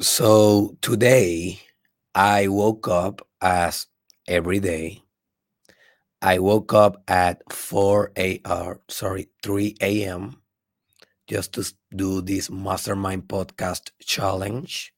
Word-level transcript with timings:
So 0.00 0.76
today 0.80 1.60
I 2.14 2.48
woke 2.48 2.88
up 2.88 3.26
as 3.40 3.86
every 4.26 4.58
day. 4.60 5.02
I 6.22 6.38
woke 6.38 6.72
up 6.72 7.02
at 7.08 7.42
4 7.52 8.12
a.m. 8.16 8.40
Uh, 8.44 8.74
sorry, 8.88 9.28
3 9.42 10.04
a.m. 10.04 10.40
just 11.28 11.54
to 11.54 11.64
do 11.94 12.20
this 12.22 12.50
mastermind 12.50 13.28
podcast 13.28 13.90
challenge 14.00 14.94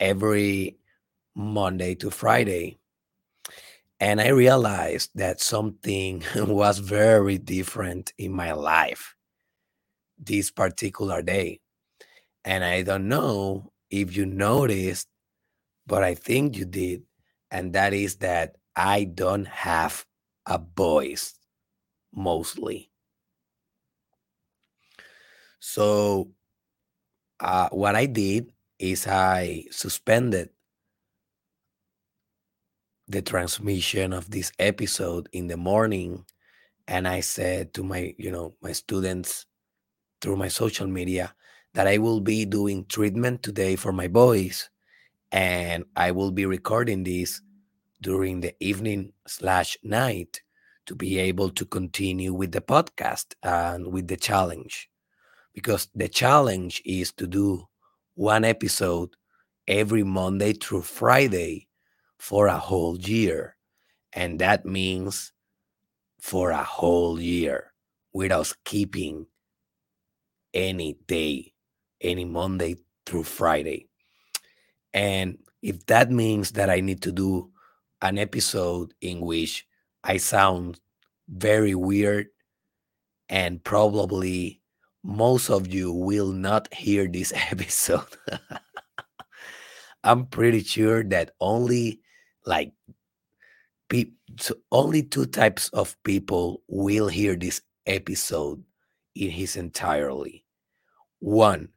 every 0.00 0.78
Monday 1.34 1.94
to 1.96 2.10
Friday. 2.10 2.78
And 4.00 4.20
I 4.20 4.28
realized 4.28 5.10
that 5.14 5.40
something 5.40 6.22
was 6.36 6.78
very 6.78 7.38
different 7.38 8.12
in 8.18 8.32
my 8.32 8.52
life 8.52 9.14
this 10.18 10.50
particular 10.50 11.22
day. 11.22 11.60
And 12.44 12.64
I 12.64 12.82
don't 12.82 13.08
know 13.08 13.72
if 14.00 14.16
you 14.16 14.26
noticed 14.26 15.08
but 15.86 16.02
I 16.02 16.14
think 16.14 16.56
you 16.56 16.64
did, 16.64 17.02
and 17.50 17.72
that 17.74 17.92
is 17.92 18.16
that 18.16 18.56
I 18.76 19.04
don't 19.04 19.46
have 19.46 20.04
a 20.46 20.58
voice 20.58 21.34
mostly. 22.14 22.90
So, 25.60 26.30
uh, 27.40 27.68
what 27.70 27.96
I 27.96 28.06
did 28.06 28.52
is 28.78 29.06
I 29.06 29.64
suspended 29.70 30.50
the 33.06 33.22
transmission 33.22 34.12
of 34.12 34.30
this 34.30 34.52
episode 34.58 35.28
in 35.32 35.48
the 35.48 35.56
morning, 35.56 36.24
and 36.88 37.06
I 37.06 37.20
said 37.20 37.74
to 37.74 37.82
my, 37.82 38.14
you 38.18 38.30
know, 38.30 38.54
my 38.62 38.72
students 38.72 39.46
through 40.20 40.36
my 40.36 40.48
social 40.48 40.86
media 40.86 41.34
that 41.74 41.86
I 41.86 41.98
will 41.98 42.20
be 42.20 42.44
doing 42.44 42.86
treatment 42.86 43.42
today 43.42 43.76
for 43.76 43.92
my 43.92 44.08
voice, 44.08 44.68
and 45.32 45.84
I 45.96 46.12
will 46.12 46.30
be 46.30 46.46
recording 46.46 47.04
this 47.04 47.42
during 48.02 48.40
the 48.40 48.54
evening 48.60 49.12
slash 49.26 49.76
night 49.82 50.40
to 50.86 50.94
be 50.94 51.18
able 51.18 51.50
to 51.50 51.64
continue 51.64 52.32
with 52.32 52.52
the 52.52 52.60
podcast 52.60 53.34
and 53.42 53.88
with 53.92 54.08
the 54.08 54.16
challenge. 54.16 54.90
Because 55.52 55.88
the 55.94 56.08
challenge 56.08 56.82
is 56.84 57.12
to 57.12 57.26
do 57.26 57.66
one 58.14 58.44
episode 58.44 59.10
every 59.66 60.02
monday 60.02 60.52
through 60.52 60.82
friday 60.82 61.66
for 62.18 62.48
a 62.48 62.58
whole 62.58 62.98
year 62.98 63.56
and 64.12 64.38
that 64.38 64.66
means 64.66 65.32
for 66.20 66.50
a 66.50 66.62
whole 66.62 67.18
year 67.20 67.72
without 68.12 68.46
skipping 68.46 69.26
any 70.52 70.96
day 71.06 71.53
any 72.00 72.24
monday 72.24 72.76
through 73.06 73.22
friday 73.24 73.88
and 74.92 75.38
if 75.62 75.84
that 75.86 76.10
means 76.10 76.52
that 76.52 76.70
i 76.70 76.80
need 76.80 77.02
to 77.02 77.12
do 77.12 77.50
an 78.02 78.18
episode 78.18 78.92
in 79.00 79.20
which 79.20 79.66
I 80.04 80.18
sound 80.18 80.78
very 81.26 81.74
weird 81.74 82.28
and 83.30 83.64
probably 83.64 84.60
most 85.02 85.48
of 85.48 85.66
you 85.72 85.90
will 85.90 86.30
not 86.30 86.72
hear 86.72 87.08
this 87.08 87.32
episode. 87.50 88.06
I'm 90.04 90.26
pretty 90.26 90.62
sure 90.62 91.02
that 91.04 91.30
only 91.40 92.00
like 92.44 92.72
pe- 93.88 94.12
only 94.70 95.02
two 95.02 95.24
types 95.24 95.70
of 95.70 95.96
people 96.04 96.62
will 96.68 97.08
hear 97.08 97.36
this 97.36 97.62
episode 97.86 98.62
in 99.14 99.30
his 99.30 99.56
entirely. 99.56 100.44
One, 101.20 101.70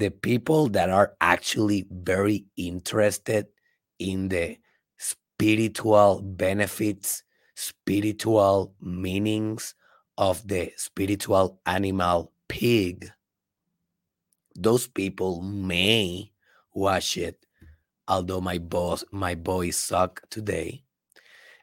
the 0.00 0.10
people 0.10 0.68
that 0.70 0.88
are 0.88 1.14
actually 1.20 1.86
very 1.90 2.46
interested 2.56 3.46
in 3.98 4.28
the 4.30 4.56
spiritual 4.96 6.22
benefits, 6.22 7.22
spiritual 7.54 8.74
meanings 8.80 9.74
of 10.16 10.46
the 10.48 10.72
spiritual 10.76 11.60
animal 11.66 12.32
pig, 12.48 13.12
those 14.56 14.88
people 14.88 15.42
may 15.42 16.32
watch 16.74 17.18
it, 17.18 17.44
although 18.08 18.40
my 18.40 18.56
boss 18.56 19.04
my 19.12 19.34
voice 19.34 19.76
suck 19.76 20.22
today. 20.30 20.82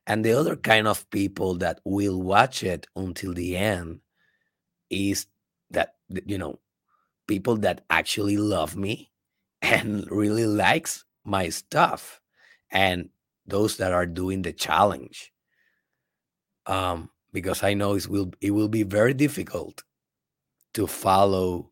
And 0.05 0.23
the 0.23 0.33
other 0.33 0.55
kind 0.55 0.87
of 0.87 1.09
people 1.09 1.55
that 1.55 1.81
will 1.83 2.21
watch 2.21 2.61
it 2.63 2.85
until 2.95 3.33
the 3.33 3.57
end 3.57 3.99
is 4.91 5.25
that 5.71 5.95
you 6.25 6.37
know 6.37 6.59
people 7.27 7.57
that 7.57 7.83
actually 7.89 8.37
love 8.37 8.75
me 8.75 9.11
and 9.61 10.05
really 10.11 10.45
likes 10.45 11.05
my 11.23 11.49
stuff 11.49 12.21
and 12.71 13.09
those 13.45 13.77
that 13.77 13.93
are 13.93 14.05
doing 14.05 14.41
the 14.41 14.53
challenge. 14.53 15.31
Um 16.65 17.09
because 17.33 17.61
i 17.61 17.73
know 17.73 17.93
it 17.93 18.07
will 18.07 18.31
it 18.41 18.51
will 18.51 18.67
be 18.69 18.83
very 18.83 19.13
difficult 19.13 19.83
to 20.73 20.87
follow 20.87 21.69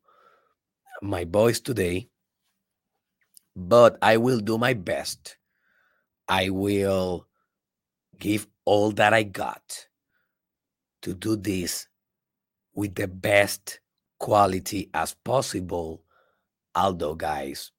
my 1.01 1.23
voice 1.25 1.59
today 1.59 2.07
but 3.55 3.97
i 4.01 4.17
will 4.17 4.39
do 4.39 4.57
my 4.57 4.73
best. 4.73 5.37
I 6.27 6.49
will 6.49 7.27
give 8.17 8.47
all 8.65 8.91
that 8.91 9.13
i 9.13 9.23
got 9.23 9.87
to 11.03 11.13
do 11.13 11.35
this 11.35 11.87
with 12.73 12.95
the 12.95 13.07
best 13.07 13.79
quality 14.19 14.89
as 14.93 15.13
possible 15.13 16.01
although 16.75 17.15
guys 17.15 17.71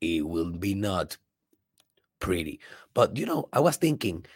it 0.00 0.26
will 0.26 0.50
be 0.50 0.74
not 0.74 1.16
pretty. 2.18 2.60
But 2.92 3.16
you 3.16 3.24
know, 3.24 3.48
I 3.52 3.60
was 3.60 3.76
thinking 3.76 4.26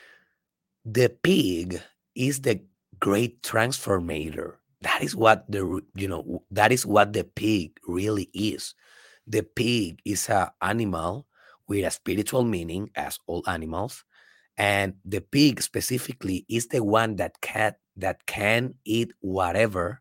the 0.85 1.09
pig 1.11 1.83
is 2.15 2.41
the 2.43 2.63
great 3.01 3.43
transformator. 3.43 4.55
That 4.83 5.03
is 5.03 5.17
what 5.17 5.45
the 5.51 5.83
you 5.95 6.09
know 6.09 6.45
that 6.51 6.73
is 6.73 6.87
what 6.87 7.13
the 7.13 7.25
pig 7.25 7.79
really 7.87 8.31
is. 8.33 8.75
The 9.27 9.43
pig 9.43 10.01
is 10.05 10.29
a 10.29 10.53
animal 10.63 11.27
with 11.67 11.85
a 11.85 11.91
spiritual 11.91 12.45
meaning, 12.45 12.91
as 12.95 13.19
all 13.27 13.43
animals, 13.49 14.05
and 14.57 14.95
the 15.05 15.21
pig 15.21 15.61
specifically 15.61 16.47
is 16.49 16.69
the 16.69 16.85
one 16.85 17.17
that 17.17 17.41
can 17.41 17.75
that 17.97 18.27
can 18.27 18.75
eat 18.85 19.11
whatever, 19.21 20.01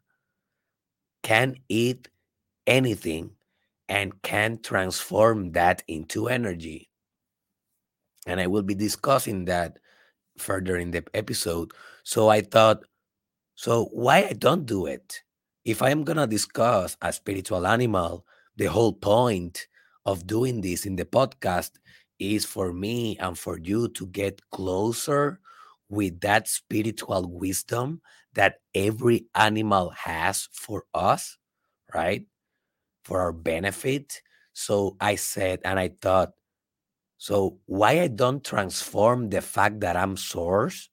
can 1.26 1.56
eat 1.70 2.08
anything, 2.68 3.32
and 3.90 4.22
can 4.22 4.62
transform 4.62 5.54
that 5.54 5.82
into 5.88 6.28
energy. 6.28 6.88
And 8.28 8.40
I 8.40 8.46
will 8.46 8.62
be 8.62 8.76
discussing 8.76 9.46
that 9.46 9.80
further 10.38 10.78
in 10.78 10.92
the 10.92 11.04
episode. 11.16 11.72
So 12.04 12.30
I 12.30 12.42
thought, 12.42 12.84
so 13.56 13.86
why 13.86 14.28
I 14.30 14.34
don't 14.34 14.68
do 14.68 14.86
it? 14.86 15.24
If 15.64 15.82
I'm 15.82 16.04
gonna 16.04 16.28
discuss 16.28 16.96
a 17.02 17.12
spiritual 17.12 17.66
animal, 17.66 18.24
the 18.56 18.66
whole 18.66 18.94
point 18.94 19.66
of 20.06 20.28
doing 20.28 20.62
this 20.62 20.86
in 20.86 20.96
the 20.96 21.06
podcast 21.06 21.72
is 22.20 22.46
for 22.46 22.72
me 22.72 23.18
and 23.18 23.36
for 23.36 23.58
you 23.58 23.88
to 23.98 24.06
get 24.08 24.48
closer 24.52 25.40
with 25.90 26.20
that 26.22 26.48
spiritual 26.48 27.28
wisdom 27.32 28.02
that 28.36 28.60
every 28.74 29.26
animal 29.36 29.90
has 29.90 30.48
for 30.52 30.86
us, 30.94 31.38
right? 31.94 32.26
For 33.04 33.22
our 33.22 33.34
benefit. 33.34 34.22
So 34.54 34.96
I 35.02 35.16
said, 35.16 35.60
and 35.66 35.80
I 35.80 35.92
thought, 36.02 36.32
so 37.18 37.60
why 37.66 38.02
I 38.02 38.08
don't 38.08 38.44
transform 38.44 39.30
the 39.30 39.42
fact 39.42 39.80
that 39.82 39.96
I'm 39.96 40.18
source 40.18 40.90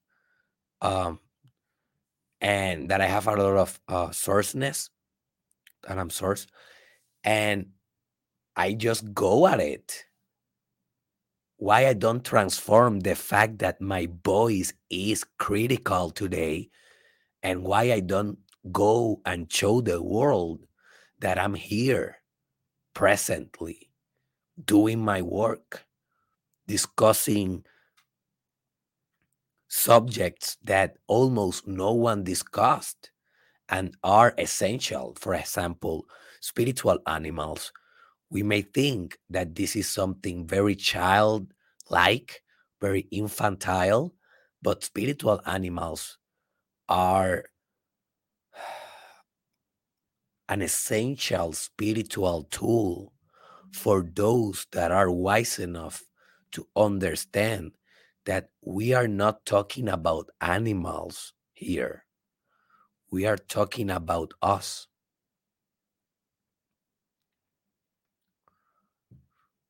um, 0.81 1.19
and 2.41 2.89
that 2.89 3.01
I 3.01 3.05
have 3.07 3.27
a 3.27 3.35
lot 3.35 3.57
of 3.57 3.79
uh, 3.87 4.07
sourceness, 4.09 4.89
and 5.87 5.99
I'm 5.99 6.09
source, 6.09 6.47
and 7.23 7.67
I 8.55 8.73
just 8.73 9.13
go 9.13 9.47
at 9.47 9.59
it. 9.59 10.05
Why 11.57 11.87
I 11.87 11.93
don't 11.93 12.23
transform 12.25 12.99
the 12.99 13.15
fact 13.15 13.59
that 13.59 13.79
my 13.79 14.09
voice 14.25 14.73
is 14.89 15.23
critical 15.39 16.09
today, 16.09 16.69
and 17.43 17.63
why 17.63 17.91
I 17.91 17.99
don't 17.99 18.39
go 18.71 19.21
and 19.25 19.51
show 19.51 19.81
the 19.81 20.01
world 20.01 20.65
that 21.19 21.37
I'm 21.37 21.53
here 21.53 22.17
presently 22.93 23.89
doing 24.65 24.99
my 24.99 25.21
work, 25.21 25.85
discussing 26.67 27.65
subjects 29.67 30.57
that 30.63 30.97
almost 31.07 31.67
no 31.67 31.93
one 31.93 32.23
discussed 32.23 33.11
and 33.69 33.95
are 34.03 34.33
essential. 34.37 35.15
For 35.19 35.33
example, 35.35 36.05
spiritual 36.41 36.99
animals 37.07 37.71
we 38.33 38.41
may 38.41 38.63
think 38.63 39.19
that 39.29 39.53
this 39.53 39.75
is 39.75 39.87
something 39.87 40.47
very 40.47 40.75
childlike, 40.75 42.41
very 42.81 43.01
infantile, 43.11 44.15
but 44.63 44.83
spiritual 44.83 45.39
animals 45.45 46.17
are 46.93 47.45
an 50.47 50.61
essential 50.61 51.51
spiritual 51.51 52.43
tool 52.51 53.11
for 53.71 54.07
those 54.13 54.67
that 54.73 54.91
are 54.91 55.09
wise 55.09 55.57
enough 55.57 56.03
to 56.51 56.67
understand 56.75 57.71
that 58.27 58.49
we 58.61 58.93
are 58.93 59.07
not 59.07 59.43
talking 59.43 59.89
about 59.89 60.29
animals 60.39 61.33
here. 61.53 62.05
We 63.09 63.25
are 63.25 63.37
talking 63.37 63.89
about 63.89 64.35
us. 64.43 64.85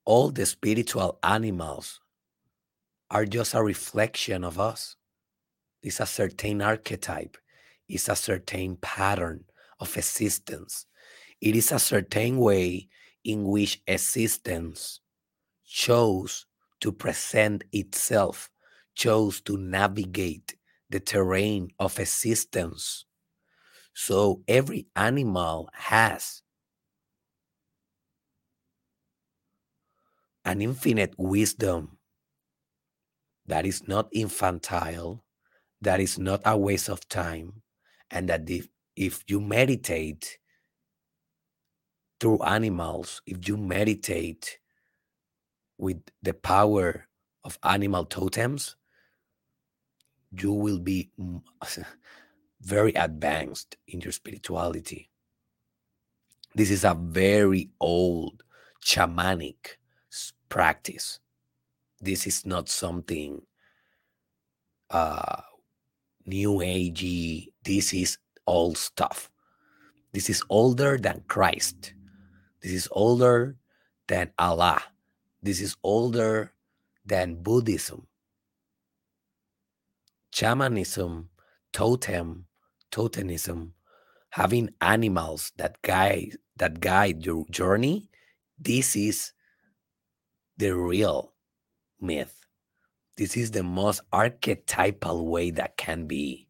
All 0.04 0.30
the 0.30 0.46
spiritual 0.46 1.20
animals 1.24 2.02
are 3.10 3.26
just 3.26 3.54
a 3.54 3.64
reflection 3.64 4.44
of 4.44 4.60
us. 4.60 4.98
It's 5.84 6.00
a 6.00 6.06
certain 6.06 6.62
archetype, 6.62 7.38
it's 7.90 8.08
a 8.08 8.16
certain 8.16 8.78
pattern 8.78 9.44
of 9.80 9.96
existence. 9.98 10.86
It 11.42 11.56
is 11.58 11.72
a 11.74 11.80
certain 11.80 12.38
way 12.38 12.88
in 13.26 13.44
which 13.44 13.82
existence 13.86 15.02
chose 15.66 16.46
to 16.80 16.92
present 16.92 17.66
itself, 17.74 18.50
chose 18.96 19.42
to 19.42 19.58
navigate 19.58 20.56
the 20.90 21.02
terrain 21.02 21.70
of 21.80 22.00
existence. 22.00 23.06
So 23.94 24.42
every 24.48 24.88
animal 24.96 25.70
has 25.74 26.42
an 30.46 30.62
infinite 30.62 31.14
wisdom 31.18 31.98
that 33.46 33.66
is 33.66 33.88
not 33.88 34.08
infantile, 34.12 35.24
that 35.84 36.00
is 36.00 36.18
not 36.18 36.42
a 36.46 36.58
waste 36.58 36.90
of 36.90 37.08
time, 37.10 37.62
and 38.10 38.30
that 38.30 38.50
if, 38.50 38.70
if 38.96 39.24
you 39.28 39.40
meditate 39.42 40.40
through 42.20 42.42
animals, 42.44 43.22
if 43.26 43.48
you 43.48 43.58
meditate 43.58 44.60
with 45.78 46.02
the 46.22 46.34
power 46.34 47.08
of 47.44 47.60
animal 47.64 48.06
totems, 48.06 48.76
you 50.32 50.54
will 50.54 50.80
be 50.80 51.12
very 52.62 52.94
advanced 52.94 53.78
in 53.88 54.02
your 54.02 54.14
spirituality. 54.14 55.10
This 56.56 56.72
is 56.72 56.86
a 56.86 56.94
very 56.94 57.72
old 57.80 58.44
shamanic 58.86 59.78
practice. 60.50 61.20
This 62.00 62.28
is 62.28 62.46
not 62.46 62.70
something 62.70 63.42
uh, 64.90 65.42
new 66.26 66.60
agey. 66.60 67.52
This 67.64 67.94
is 67.94 68.18
old 68.48 68.78
stuff. 68.78 69.30
This 70.12 70.30
is 70.30 70.44
older 70.50 70.98
than 70.98 71.24
Christ. 71.28 71.94
This 72.62 72.72
is 72.72 72.88
older 72.92 73.58
than 74.08 74.32
Allah. 74.38 74.82
This 75.42 75.60
is 75.60 75.76
older 75.84 76.54
than 77.06 77.42
Buddhism. 77.42 78.08
Shamanism, 80.32 81.30
totem, 81.72 82.46
totemism, 82.92 83.72
having 84.30 84.70
animals 84.82 85.52
that 85.58 85.82
guide 85.82 86.38
that 86.58 86.80
guide 86.80 87.26
your 87.26 87.46
journey, 87.50 88.10
this 88.60 88.96
is 88.96 89.34
the 90.58 90.72
real 90.76 91.34
myth. 92.00 92.43
This 93.16 93.38
is 93.38 93.52
the 93.52 93.64
most 93.64 94.02
archetypal 94.12 95.28
way 95.28 95.52
that 95.52 95.78
can 95.78 96.08
be. 96.08 96.48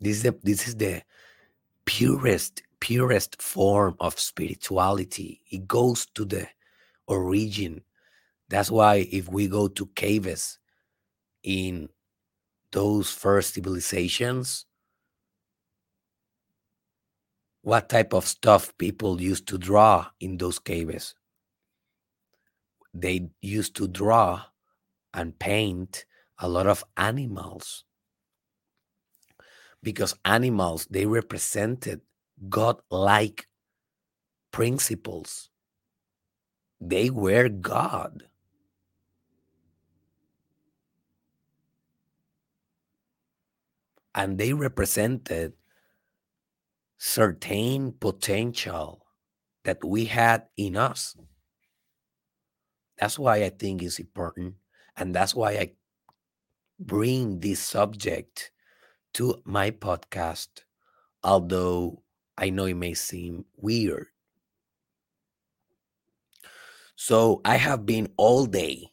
This 0.00 0.18
is 0.18 0.22
the, 0.22 0.38
this 0.42 0.68
is 0.68 0.76
the 0.76 1.02
purest 1.84 2.62
purest 2.80 3.40
form 3.42 3.96
of 4.00 4.18
spirituality. 4.18 5.42
It 5.50 5.66
goes 5.66 6.06
to 6.14 6.24
the 6.24 6.48
origin. 7.06 7.82
That's 8.48 8.70
why 8.70 9.08
if 9.10 9.28
we 9.28 9.48
go 9.48 9.68
to 9.68 9.86
caves 9.94 10.58
in 11.42 11.88
those 12.70 13.10
first 13.10 13.54
civilizations, 13.54 14.66
what 17.62 17.88
type 17.88 18.14
of 18.14 18.26
stuff 18.26 18.76
people 18.78 19.20
used 19.20 19.46
to 19.48 19.58
draw 19.58 20.06
in 20.20 20.38
those 20.38 20.58
caves? 20.58 21.14
They 23.00 23.30
used 23.40 23.76
to 23.76 23.86
draw 23.86 24.42
and 25.14 25.38
paint 25.38 26.04
a 26.38 26.48
lot 26.48 26.66
of 26.66 26.84
animals 26.96 27.84
because 29.82 30.14
animals 30.24 30.86
they 30.90 31.06
represented 31.06 32.00
God-like 32.48 33.46
principles. 34.50 35.50
They 36.80 37.10
were 37.10 37.48
God. 37.48 38.24
And 44.14 44.38
they 44.38 44.52
represented 44.52 45.52
certain 46.98 47.92
potential 47.92 49.06
that 49.64 49.84
we 49.84 50.06
had 50.06 50.46
in 50.56 50.76
us. 50.76 51.16
That's 52.98 53.18
why 53.18 53.44
I 53.44 53.50
think 53.50 53.82
it's 53.82 53.98
important. 53.98 54.56
And 54.96 55.14
that's 55.14 55.34
why 55.34 55.52
I 55.52 55.72
bring 56.80 57.38
this 57.40 57.60
subject 57.60 58.50
to 59.14 59.42
my 59.44 59.70
podcast, 59.70 60.64
although 61.24 62.02
I 62.38 62.50
know 62.50 62.66
it 62.66 62.74
may 62.76 62.94
seem 62.94 63.46
weird. 63.56 64.08
So 66.96 67.40
I 67.44 67.56
have 67.56 67.86
been 67.86 68.12
all 68.16 68.44
day, 68.46 68.92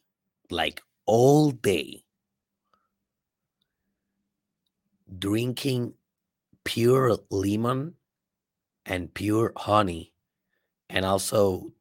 like 0.50 0.80
all 1.06 1.50
day, 1.50 2.04
drinking 5.18 5.94
pure 6.64 7.18
lemon 7.30 7.96
and 8.86 9.14
pure 9.14 9.52
honey, 9.56 10.14
and 10.90 11.04
also 11.06 11.72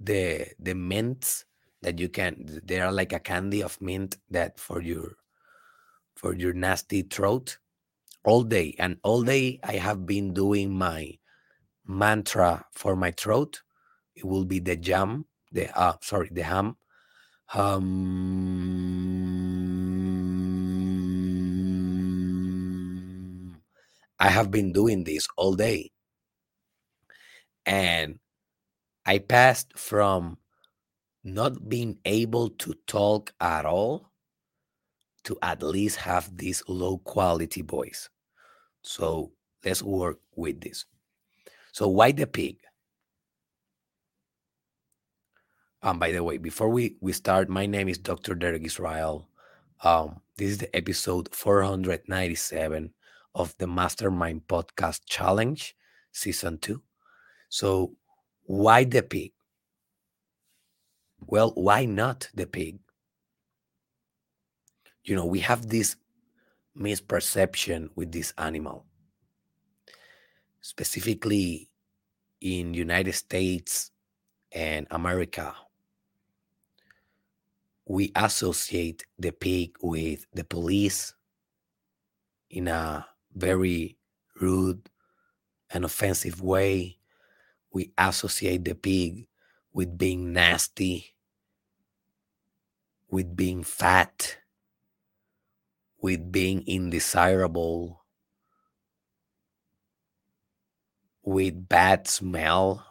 the 0.00 0.46
the 0.58 0.74
mints 0.74 1.44
that 1.82 1.98
you 1.98 2.08
can. 2.08 2.60
They 2.64 2.80
are 2.80 2.92
like 2.92 3.12
a 3.12 3.20
candy 3.20 3.62
of 3.62 3.80
mint 3.80 4.16
that 4.30 4.58
for 4.58 4.80
your 4.82 5.16
for 6.16 6.34
your 6.34 6.52
nasty 6.52 7.02
throat 7.02 7.58
all 8.24 8.42
day. 8.42 8.74
And 8.78 8.98
all 9.02 9.22
day 9.22 9.60
i 9.64 9.74
have 9.74 10.06
been 10.06 10.34
doing 10.34 10.76
my 10.76 11.18
mantra 11.86 12.66
for 12.72 12.96
my 12.96 13.10
throat. 13.12 13.62
It 14.14 14.24
will 14.24 14.44
be 14.44 14.58
the 14.58 14.76
jam 14.76 15.26
the 15.52 15.70
uh 15.78 15.94
sorry 16.02 16.30
the 16.32 16.42
ham. 16.42 16.76
Um 17.54 18.40
i 24.18 24.28
have 24.28 24.50
been 24.50 24.72
doing 24.72 25.04
this 25.04 25.26
all 25.36 25.54
day. 25.54 25.90
And 27.66 28.18
i 29.06 29.18
passed 29.18 29.76
from 29.78 30.38
not 31.22 31.68
being 31.68 31.98
able 32.04 32.48
to 32.48 32.74
talk 32.86 33.32
at 33.40 33.64
all 33.64 34.10
to 35.24 35.38
at 35.42 35.62
least 35.62 35.96
have 35.98 36.36
this 36.36 36.62
low 36.66 36.98
quality 36.98 37.62
voice. 37.62 38.08
So 38.82 39.32
let's 39.64 39.82
work 39.82 40.18
with 40.34 40.60
this. 40.60 40.86
So 41.72 41.88
why 41.88 42.12
the 42.12 42.26
pig? 42.26 42.56
Um, 45.82 45.98
by 45.98 46.12
the 46.12 46.22
way, 46.22 46.36
before 46.36 46.68
we, 46.68 46.96
we 47.00 47.12
start, 47.12 47.48
my 47.48 47.66
name 47.66 47.88
is 47.88 47.98
Dr. 47.98 48.34
Derek 48.34 48.64
Israel. 48.64 49.28
Um, 49.82 50.20
this 50.36 50.50
is 50.50 50.58
the 50.58 50.76
episode 50.76 51.34
497 51.34 52.92
of 53.34 53.54
the 53.58 53.66
Mastermind 53.66 54.42
Podcast 54.46 55.00
Challenge, 55.06 55.74
Season 56.12 56.58
2. 56.58 56.82
So, 57.48 57.94
why 58.50 58.84
the 58.84 59.02
pig? 59.02 59.32
Well, 61.26 61.52
why 61.54 61.84
not 61.84 62.28
the 62.34 62.46
pig? 62.46 62.80
you 65.04 65.16
know 65.16 65.24
we 65.24 65.40
have 65.40 65.68
this 65.68 65.96
misperception 66.78 67.88
with 67.96 68.12
this 68.12 68.32
animal 68.38 68.86
specifically 70.60 71.68
in 72.40 72.74
united 72.74 73.12
states 73.12 73.90
and 74.52 74.86
america 74.90 75.52
we 77.86 78.12
associate 78.14 79.04
the 79.18 79.32
pig 79.32 79.72
with 79.82 80.26
the 80.32 80.44
police 80.44 81.12
in 82.50 82.68
a 82.68 83.04
very 83.34 83.96
rude 84.40 84.88
and 85.70 85.84
offensive 85.84 86.40
way 86.40 86.99
we 87.72 87.92
associate 87.96 88.64
the 88.64 88.74
pig 88.74 89.26
with 89.72 89.96
being 89.96 90.32
nasty 90.32 91.14
with 93.08 93.34
being 93.36 93.62
fat 93.62 94.36
with 96.00 96.32
being 96.32 96.62
indesirable. 96.66 98.00
with 101.22 101.68
bad 101.68 102.08
smell, 102.08 102.84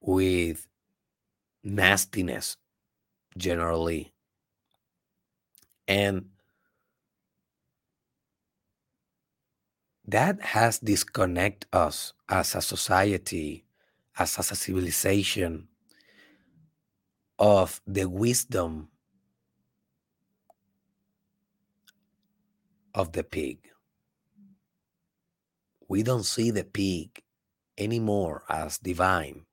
with 0.00 0.66
nastiness 1.62 2.56
generally. 3.36 4.12
And 5.86 6.26
that 10.08 10.40
has 10.40 10.78
disconnect 10.78 11.66
us 11.70 12.14
as 12.30 12.54
a 12.54 12.62
society, 12.62 13.66
as 14.18 14.38
a 14.38 14.42
civilization 14.42 15.68
of 17.38 17.82
the 17.86 18.08
wisdom 18.08 18.88
of 22.94 23.12
the 23.12 23.22
pig. 23.22 23.58
We 25.88 26.02
don't 26.02 26.24
see 26.24 26.50
the 26.50 26.64
pig 26.64 27.22
anymore 27.76 28.44
as 28.48 28.78
divine 28.78 29.44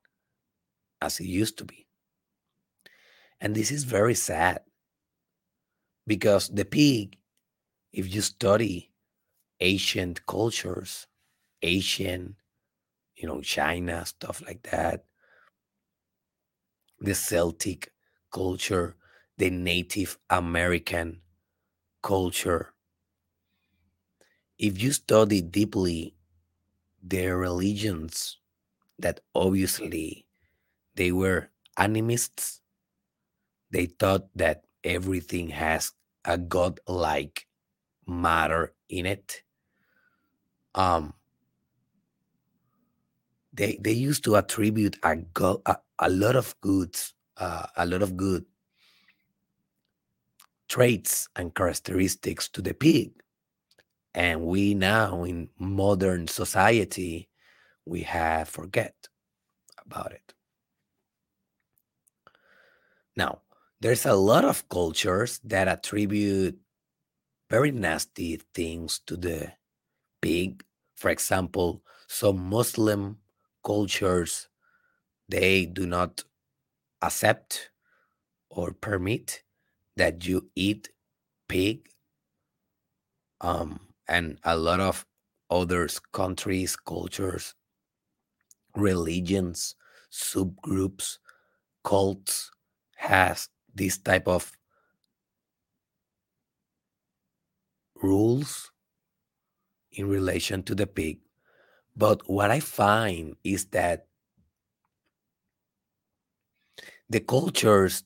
as 1.02 1.20
it 1.20 1.26
used 1.26 1.58
to 1.58 1.66
be. 1.66 1.86
And 3.42 3.54
this 3.54 3.70
is 3.70 3.84
very 3.84 4.14
sad 4.14 4.62
because 6.06 6.48
the 6.48 6.64
pig, 6.64 7.18
if 7.92 8.12
you 8.12 8.22
study 8.22 8.90
ancient 9.60 10.26
cultures, 10.26 11.06
Asian, 11.62 12.36
you 13.16 13.28
know, 13.28 13.40
China, 13.42 14.06
stuff 14.06 14.42
like 14.46 14.62
that, 14.70 15.04
the 17.00 17.14
Celtic 17.14 17.92
culture, 18.32 18.96
the 19.38 19.50
Native 19.50 20.18
American 20.30 21.20
culture. 22.02 22.74
If 24.58 24.82
you 24.82 24.92
study 24.92 25.40
deeply 25.42 26.14
their 27.02 27.36
religions, 27.38 28.38
that 28.98 29.20
obviously 29.34 30.26
they 30.96 31.12
were 31.12 31.50
animists, 31.76 32.60
they 33.70 33.86
thought 33.86 34.28
that 34.34 34.64
everything 34.84 35.50
has 35.50 35.92
a 36.24 36.38
god-like 36.38 37.46
matter 38.06 38.74
in 38.88 39.06
it. 39.06 39.42
Um, 40.76 41.14
they 43.52 43.78
they 43.80 43.92
used 43.92 44.22
to 44.24 44.36
attribute 44.36 44.98
a 45.02 45.16
go, 45.16 45.62
a, 45.66 45.78
a 45.98 46.10
lot 46.10 46.36
of 46.36 46.54
goods, 46.60 47.14
uh, 47.38 47.66
a 47.76 47.86
lot 47.86 48.02
of 48.02 48.16
good 48.16 48.44
traits 50.68 51.28
and 51.36 51.54
characteristics 51.54 52.48
to 52.50 52.60
the 52.60 52.74
pig. 52.74 53.12
And 54.14 54.46
we 54.46 54.74
now 54.74 55.24
in 55.24 55.48
modern 55.58 56.28
society, 56.28 57.28
we 57.86 58.02
have 58.02 58.48
forget 58.48 58.94
about 59.84 60.12
it. 60.12 60.34
Now, 63.16 63.40
there's 63.80 64.04
a 64.04 64.14
lot 64.14 64.44
of 64.44 64.68
cultures 64.68 65.40
that 65.44 65.68
attribute 65.68 66.58
very 67.48 67.70
nasty 67.70 68.40
things 68.54 69.00
to 69.06 69.16
the 69.16 69.52
pig. 70.26 70.64
For 70.96 71.10
example, 71.10 71.82
some 72.08 72.38
Muslim 72.50 73.18
cultures 73.64 74.48
they 75.28 75.66
do 75.66 75.86
not 75.86 76.24
accept 77.02 77.70
or 78.50 78.72
permit 78.72 79.42
that 79.96 80.26
you 80.26 80.50
eat 80.56 80.90
pig 81.48 81.88
um, 83.40 83.80
and 84.08 84.38
a 84.44 84.56
lot 84.56 84.80
of 84.80 85.04
others 85.50 86.00
countries 86.12 86.76
cultures 86.76 87.54
religions 88.74 89.74
subgroups 90.12 91.18
cults 91.84 92.50
has 92.96 93.48
this 93.74 93.98
type 93.98 94.26
of 94.28 94.52
rules 98.02 98.70
in 99.96 100.08
relation 100.08 100.62
to 100.64 100.74
the 100.74 100.86
pig. 100.86 101.18
But 101.96 102.28
what 102.28 102.50
i 102.50 102.60
find 102.60 103.36
is 103.42 103.66
that 103.66 104.06
the 107.08 107.20
cultures 107.20 108.04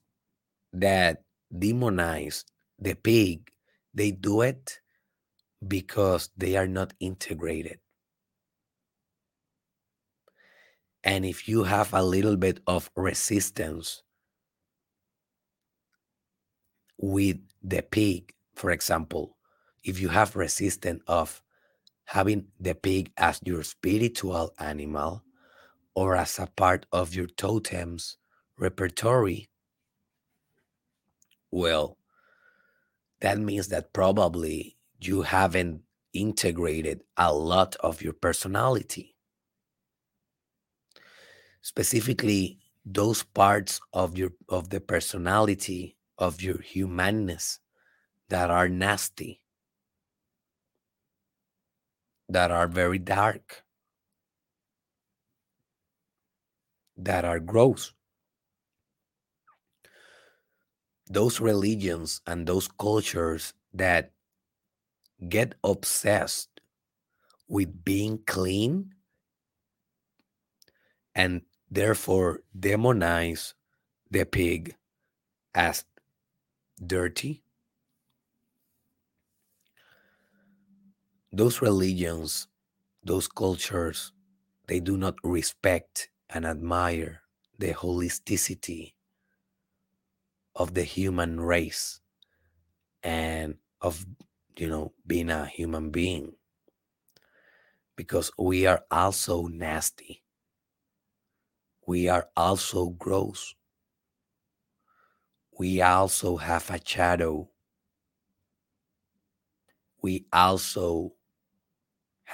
that 0.72 1.24
demonize 1.52 2.44
the 2.78 2.94
pig 2.94 3.50
they 3.92 4.12
do 4.12 4.42
it 4.42 4.78
because 5.66 6.30
they 6.36 6.56
are 6.56 6.68
not 6.68 6.94
integrated. 7.00 7.78
And 11.02 11.24
if 11.24 11.48
you 11.48 11.64
have 11.64 11.92
a 11.92 12.04
little 12.04 12.36
bit 12.36 12.60
of 12.66 12.90
resistance 12.94 14.02
with 16.98 17.38
the 17.62 17.82
pig 17.82 18.34
for 18.54 18.70
example 18.70 19.36
if 19.82 19.98
you 19.98 20.08
have 20.08 20.36
resistance 20.36 21.02
of 21.06 21.42
having 22.10 22.46
the 22.58 22.74
pig 22.74 23.12
as 23.16 23.40
your 23.44 23.62
spiritual 23.62 24.52
animal 24.58 25.22
or 25.94 26.16
as 26.16 26.38
a 26.38 26.46
part 26.46 26.86
of 26.92 27.14
your 27.14 27.26
totems 27.26 28.16
repertory 28.58 29.48
well 31.50 31.96
that 33.20 33.38
means 33.38 33.68
that 33.68 33.92
probably 33.92 34.76
you 35.00 35.22
haven't 35.22 35.82
integrated 36.12 37.02
a 37.16 37.32
lot 37.32 37.76
of 37.80 38.02
your 38.02 38.12
personality. 38.12 39.14
Specifically 41.62 42.58
those 42.84 43.22
parts 43.22 43.80
of 43.92 44.16
your 44.16 44.32
of 44.48 44.70
the 44.70 44.80
personality 44.80 45.96
of 46.18 46.40
your 46.40 46.60
humanness 46.60 47.60
that 48.30 48.50
are 48.50 48.68
nasty 48.68 49.39
that 52.30 52.50
are 52.50 52.68
very 52.68 52.98
dark 52.98 53.62
that 56.96 57.24
are 57.24 57.40
gross 57.40 57.92
those 61.10 61.40
religions 61.40 62.20
and 62.26 62.46
those 62.46 62.68
cultures 62.68 63.52
that 63.74 64.12
get 65.28 65.54
obsessed 65.64 66.60
with 67.48 67.84
being 67.84 68.20
clean 68.26 68.94
and 71.14 71.42
therefore 71.68 72.40
demonize 72.58 73.54
the 74.08 74.24
pig 74.24 74.76
as 75.54 75.84
dirty. 76.84 77.42
Those 81.32 81.60
religions, 81.60 82.46
those 83.04 83.28
cultures, 83.28 84.12
they 84.68 84.80
do 84.80 84.96
not 84.96 85.16
respect 85.24 86.10
and 86.30 86.46
admire 86.46 87.22
the 87.58 87.74
holisticity 87.74 88.94
of 90.54 90.74
the 90.74 90.84
human 90.84 91.40
race 91.40 92.00
and 93.02 93.56
of 93.80 94.04
you 94.56 94.68
know 94.68 94.92
being 95.06 95.30
a 95.30 95.46
human 95.46 95.90
being. 95.90 96.34
Because 97.96 98.30
we 98.38 98.66
are 98.66 98.84
also 98.90 99.46
nasty. 99.46 100.22
We 101.86 102.08
are 102.08 102.28
also 102.36 102.88
gross. 102.90 103.54
We 105.58 105.82
also 105.82 106.38
have 106.38 106.70
a 106.70 106.80
shadow. 106.84 107.50
We 110.02 110.24
also 110.32 111.14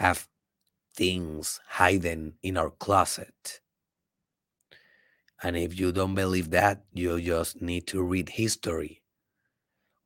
have 0.01 0.29
things 0.95 1.61
hidden 1.79 2.35
in 2.43 2.57
our 2.57 2.71
closet 2.71 3.61
and 5.43 5.57
if 5.57 5.79
you 5.79 5.93
don't 5.93 6.15
believe 6.15 6.51
that 6.51 6.85
you 6.93 7.21
just 7.21 7.61
need 7.61 7.87
to 7.87 8.03
read 8.03 8.29
history 8.29 9.03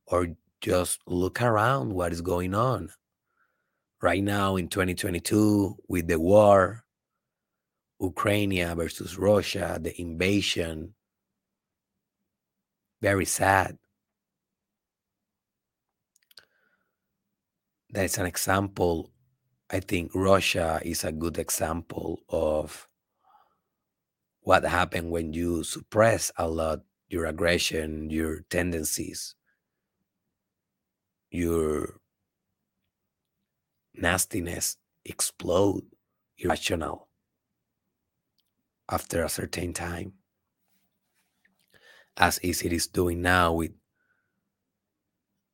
or 0.05 0.27
just 0.59 0.99
look 1.07 1.41
around 1.41 1.93
what 1.93 2.11
is 2.11 2.21
going 2.21 2.53
on 2.53 2.89
right 4.01 4.23
now 4.23 4.55
in 4.57 4.67
2022 4.67 5.77
with 5.87 6.07
the 6.07 6.19
war 6.19 6.83
Ukraine 8.01 8.75
versus 8.75 9.17
Russia, 9.17 9.77
the 9.79 9.99
invasion. 10.01 10.95
Very 13.01 13.25
sad. 13.25 13.77
That's 17.91 18.17
an 18.17 18.25
example. 18.25 19.10
I 19.71 19.79
think 19.79 20.11
Russia 20.13 20.81
is 20.83 21.05
a 21.05 21.13
good 21.13 21.37
example 21.37 22.23
of 22.27 22.87
what 24.41 24.65
happened 24.65 25.11
when 25.11 25.31
you 25.31 25.63
suppress 25.63 26.29
a 26.35 26.49
lot 26.49 26.81
your 27.07 27.25
aggression, 27.25 28.09
your 28.09 28.41
tendencies, 28.49 29.35
your 31.29 31.99
nastiness 33.93 34.75
explode 35.05 35.83
irrational 36.37 37.07
after 38.89 39.23
a 39.23 39.29
certain 39.29 39.71
time, 39.71 40.13
as 42.17 42.39
is 42.39 42.61
it 42.61 42.73
is 42.73 42.87
doing 42.87 43.21
now 43.21 43.53
with 43.53 43.71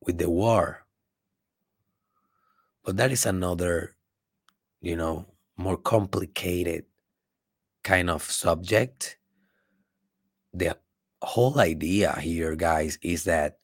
with 0.02 0.18
the 0.18 0.30
war. 0.30 0.86
But 2.84 2.98
that 2.98 3.12
is 3.12 3.26
another, 3.26 3.97
you 4.82 4.96
know, 4.96 5.26
more 5.58 5.78
complicated 5.78 6.86
kind 7.84 8.10
of 8.10 8.24
subject. 8.24 9.18
The 10.54 10.78
whole 11.22 11.60
idea 11.60 12.20
here, 12.20 12.56
guys, 12.56 12.98
is 13.02 13.24
that 13.26 13.58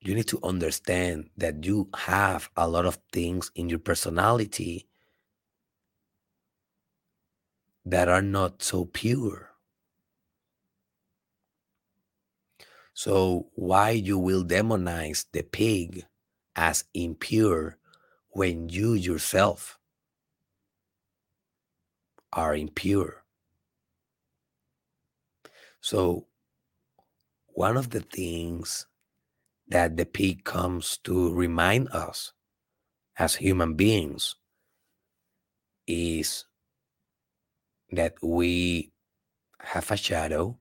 you 0.00 0.14
need 0.14 0.28
to 0.28 0.38
understand 0.42 1.30
that 1.36 1.64
you 1.64 1.88
have 1.96 2.50
a 2.56 2.68
lot 2.68 2.86
of 2.86 2.98
things 3.12 3.50
in 3.54 3.68
your 3.68 3.78
personality 3.78 4.86
that 7.84 8.08
are 8.08 8.22
not 8.22 8.62
so 8.62 8.84
pure. 8.84 9.50
So, 12.92 13.48
why 13.54 13.90
you 13.90 14.18
will 14.18 14.44
demonize 14.44 15.26
the 15.32 15.42
pig 15.42 16.04
as 16.56 16.84
impure 16.94 17.78
when 18.30 18.68
you 18.68 18.94
yourself 18.94 19.78
are 22.32 22.54
impure? 22.54 23.24
So, 25.80 26.26
one 27.48 27.76
of 27.76 27.90
the 27.90 28.00
things 28.00 28.86
that 29.68 29.96
the 29.96 30.06
pig 30.06 30.44
comes 30.44 30.98
to 31.04 31.32
remind 31.32 31.88
us 31.90 32.32
as 33.16 33.36
human 33.36 33.74
beings 33.74 34.36
is 35.86 36.46
that 37.92 38.14
we 38.22 38.90
have 39.60 39.90
a 39.90 39.96
shadow 39.96 40.58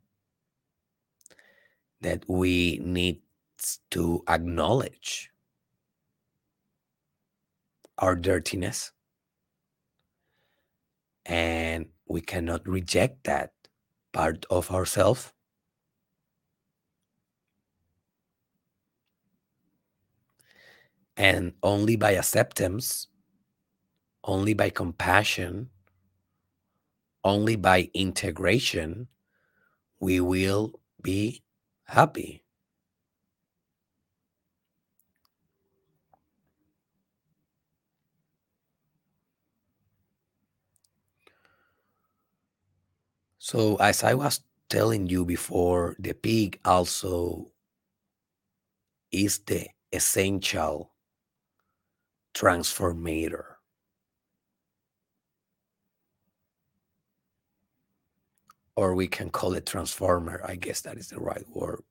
that 2.02 2.24
we 2.28 2.80
need 2.84 3.22
to 3.90 4.24
acknowledge 4.28 5.32
our 7.98 8.16
dirtiness 8.16 8.92
and 11.26 11.88
we 12.08 12.22
cannot 12.22 12.68
reject 12.68 13.24
that 13.26 13.52
part 14.14 14.46
of 14.50 14.72
ourselves 14.72 15.34
and 21.18 21.54
only 21.64 21.96
by 21.96 22.12
acceptance 22.12 23.08
only 24.26 24.54
by 24.54 24.70
compassion 24.70 25.70
only 27.24 27.56
by 27.58 27.90
integration 27.94 29.08
we 30.00 30.20
will 30.20 30.80
be 31.02 31.44
happy. 31.86 32.43
So, 43.54 43.76
as 43.76 44.04
I 44.04 44.16
was 44.16 44.42
telling 44.68 45.06
you 45.06 45.26
before, 45.26 45.96
the 46.00 46.14
pig 46.16 46.60
also 46.66 47.52
is 49.12 49.38
the 49.46 49.68
essential 49.92 50.90
transformator. 52.34 53.44
Or 58.76 58.96
we 58.96 59.06
can 59.06 59.30
call 59.30 59.54
it 59.54 59.68
transformer. 59.68 60.42
I 60.44 60.56
guess 60.56 60.82
that 60.82 60.98
is 60.98 61.10
the 61.10 61.20
right 61.20 61.46
word. 61.48 61.84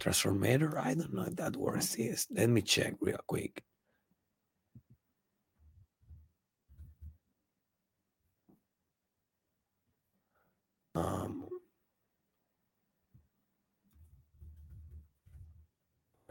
Transformator? 0.00 0.76
I 0.76 0.92
don't 0.92 1.14
know 1.14 1.22
if 1.22 1.36
that 1.36 1.56
word 1.56 1.76
mm. 1.76 1.98
exists. 1.98 2.26
Let 2.30 2.50
me 2.50 2.60
check 2.60 2.92
real 3.00 3.20
quick. 3.26 3.64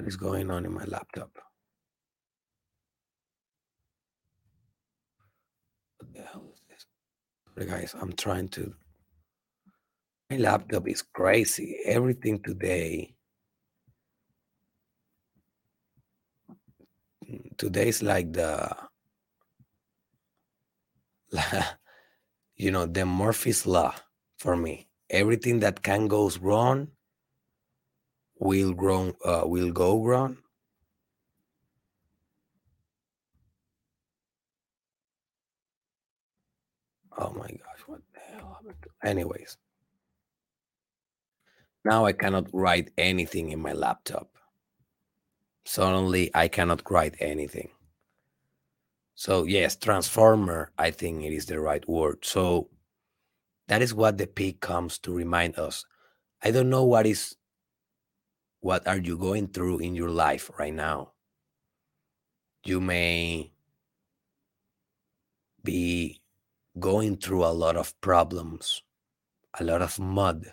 Is 0.07 0.15
going 0.15 0.49
on 0.49 0.65
in 0.65 0.73
my 0.73 0.85
laptop? 0.85 1.29
What 5.97 6.13
the 6.13 6.21
hell 6.21 6.49
is 6.53 6.61
this? 6.69 6.85
Sorry, 7.53 7.67
guys, 7.67 7.95
I'm 7.99 8.13
trying 8.13 8.47
to. 8.49 8.73
My 10.29 10.37
laptop 10.37 10.87
is 10.87 11.01
crazy. 11.01 11.77
Everything 11.85 12.41
today. 12.41 13.13
Today's 17.57 18.01
like 18.01 18.31
the. 18.31 18.75
you 22.55 22.71
know, 22.71 22.85
the 22.85 23.05
Murphy's 23.05 23.67
Law 23.67 23.93
for 24.39 24.55
me. 24.55 24.87
Everything 25.09 25.59
that 25.59 25.83
can 25.83 26.07
goes 26.07 26.37
wrong 26.37 26.87
will 28.39 28.73
grow 28.73 29.13
uh, 29.25 29.43
will 29.45 29.71
go 29.71 30.03
wrong. 30.03 30.37
Oh 37.17 37.33
my 37.33 37.47
gosh, 37.47 37.81
what 37.87 38.01
the 38.13 38.19
hell 38.19 38.59
Anyways, 39.03 39.57
now 41.83 42.05
I 42.05 42.13
cannot 42.13 42.47
write 42.53 42.91
anything 42.97 43.49
in 43.51 43.59
my 43.59 43.73
laptop. 43.73 44.29
Suddenly 45.65 46.31
I 46.33 46.47
cannot 46.47 46.89
write 46.89 47.15
anything. 47.19 47.69
So 49.15 49.45
yes, 49.45 49.75
transformer, 49.75 50.71
I 50.77 50.91
think 50.91 51.23
it 51.23 51.33
is 51.33 51.47
the 51.47 51.59
right 51.59 51.87
word. 51.89 52.23
So 52.23 52.69
that 53.67 53.81
is 53.81 53.93
what 53.93 54.17
the 54.17 54.27
pig 54.27 54.61
comes 54.61 54.99
to 54.99 55.11
remind 55.13 55.57
us. 55.57 55.85
I 56.43 56.51
don't 56.51 56.69
know 56.69 56.83
what 56.83 57.07
is 57.07 57.35
what 58.67 58.85
are 58.85 58.97
you 58.97 59.17
going 59.17 59.47
through 59.47 59.79
in 59.79 59.95
your 59.95 60.09
life 60.09 60.51
right 60.59 60.73
now. 60.73 61.13
You 62.65 62.81
may 62.81 63.53
be 65.63 66.19
going 66.77 67.15
through 67.15 67.45
a 67.45 67.55
lot 67.55 67.77
of 67.77 67.95
problems, 68.01 68.83
a 69.57 69.63
lot 69.63 69.81
of 69.81 69.97
mud, 69.99 70.51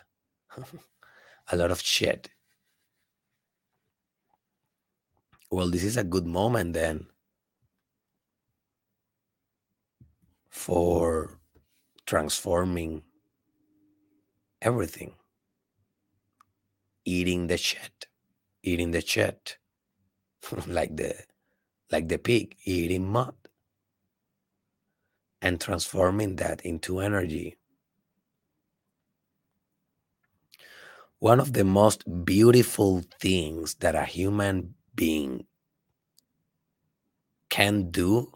a 1.51 1.57
lot 1.57 1.73
of 1.73 1.81
shit. 1.81 2.31
Well, 5.51 5.69
this 5.69 5.83
is 5.83 5.97
a 5.97 6.05
good 6.05 6.25
moment 6.25 6.75
then 6.75 7.09
for 10.51 11.41
transforming 12.07 13.03
everything, 14.63 15.15
eating 17.05 17.47
the 17.47 17.57
shit, 17.57 18.07
eating 18.63 18.91
the 18.91 19.01
shit, 19.01 19.59
like 20.67 20.97
the 20.97 21.15
like 21.93 22.09
the 22.09 22.19
pig 22.19 22.57
eating 22.65 23.07
mud 23.07 23.35
and 25.43 25.61
transforming 25.61 26.37
that 26.37 26.61
into 26.63 27.01
energy. 27.01 27.57
One 31.19 31.41
of 31.41 31.53
the 31.53 31.65
most 31.65 32.05
beautiful 32.25 33.03
things 33.21 33.75
that 33.77 33.95
a 33.95 34.05
human 34.05 34.75
being 34.95 35.47
can 37.49 37.91
do 37.91 38.33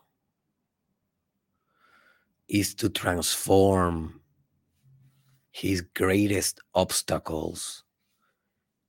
is 2.49 2.75
to 2.77 2.89
transform 2.89 4.21
his 5.51 5.81
greatest 5.83 6.61
obstacles 6.75 7.85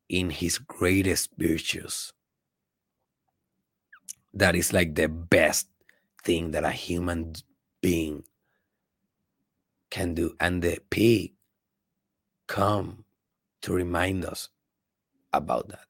in 0.10 0.32
his 0.32 0.58
greatest 0.58 1.30
virtues. 1.38 2.12
That 4.34 4.56
is 4.56 4.74
like 4.74 4.96
the 4.96 5.08
best 5.08 5.68
thing 6.24 6.52
that 6.52 6.64
a 6.64 6.72
human 6.72 7.36
being 7.82 8.24
can 9.90 10.14
do. 10.14 10.36
And 10.40 10.62
the 10.62 10.80
pig 10.90 11.34
come 12.48 13.06
to 13.62 13.74
remind 13.74 14.26
us 14.26 14.50
about 15.32 15.70
that. 15.70 15.86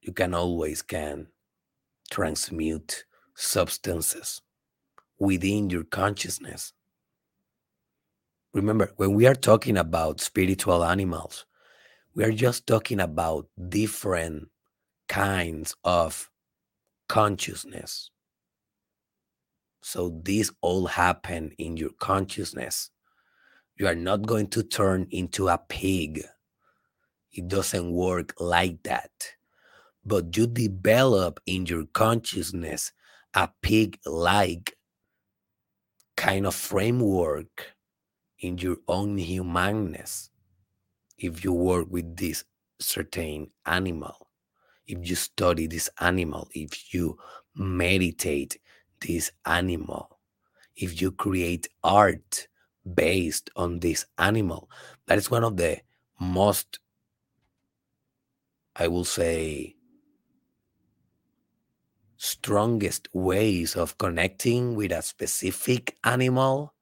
You 0.00 0.12
can 0.12 0.34
always 0.34 0.82
can 0.82 1.28
transmute 2.10 3.04
substances 3.34 4.42
within 5.18 5.70
your 5.70 5.84
consciousness. 5.84 6.72
Remember, 8.52 8.90
when 8.96 9.14
we 9.14 9.26
are 9.26 9.34
talking 9.34 9.76
about 9.76 10.20
spiritual 10.20 10.84
animals, 10.84 11.44
we 12.14 12.24
are 12.24 12.32
just 12.32 12.66
talking 12.66 13.00
about 13.00 13.46
different 13.68 14.48
kinds 15.08 15.74
of 15.84 16.28
consciousness. 17.08 18.10
So 19.82 20.20
this 20.24 20.50
all 20.60 20.86
happen 20.86 21.52
in 21.58 21.76
your 21.76 21.90
consciousness. 21.98 22.90
You 23.76 23.86
are 23.86 23.94
not 23.94 24.26
going 24.26 24.48
to 24.48 24.62
turn 24.62 25.06
into 25.10 25.48
a 25.48 25.58
pig. 25.68 26.22
It 27.32 27.48
doesn't 27.48 27.92
work 27.92 28.34
like 28.38 28.82
that. 28.82 29.10
But 30.04 30.36
you 30.36 30.46
develop 30.46 31.40
in 31.46 31.66
your 31.66 31.84
consciousness 31.92 32.92
a 33.34 33.48
pig 33.62 33.98
like 34.04 34.76
kind 36.16 36.46
of 36.46 36.54
framework 36.54 37.74
in 38.40 38.58
your 38.58 38.78
own 38.88 39.16
humanness 39.16 40.29
if 41.20 41.44
you 41.44 41.52
work 41.52 41.86
with 41.90 42.16
this 42.16 42.44
certain 42.80 43.50
animal, 43.66 44.28
if 44.86 45.08
you 45.08 45.14
study 45.14 45.66
this 45.66 45.90
animal, 46.00 46.48
if 46.54 46.94
you 46.94 47.18
meditate 47.54 48.58
this 49.00 49.30
animal, 49.44 50.18
if 50.76 51.00
you 51.00 51.12
create 51.12 51.68
art 51.84 52.48
based 52.94 53.50
on 53.54 53.80
this 53.80 54.06
animal, 54.18 54.70
that 55.06 55.18
is 55.18 55.30
one 55.30 55.44
of 55.44 55.58
the 55.58 55.78
most, 56.18 56.78
I 58.74 58.88
will 58.88 59.04
say, 59.04 59.76
strongest 62.16 63.08
ways 63.12 63.76
of 63.76 63.98
connecting 63.98 64.74
with 64.74 64.90
a 64.90 65.02
specific 65.02 65.98
animal, 66.02 66.74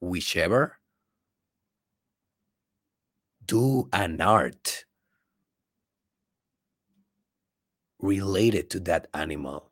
whichever, 0.00 0.78
do 3.46 3.88
an 3.92 4.20
art 4.20 4.84
related 8.00 8.70
to 8.70 8.80
that 8.80 9.08
animal. 9.14 9.70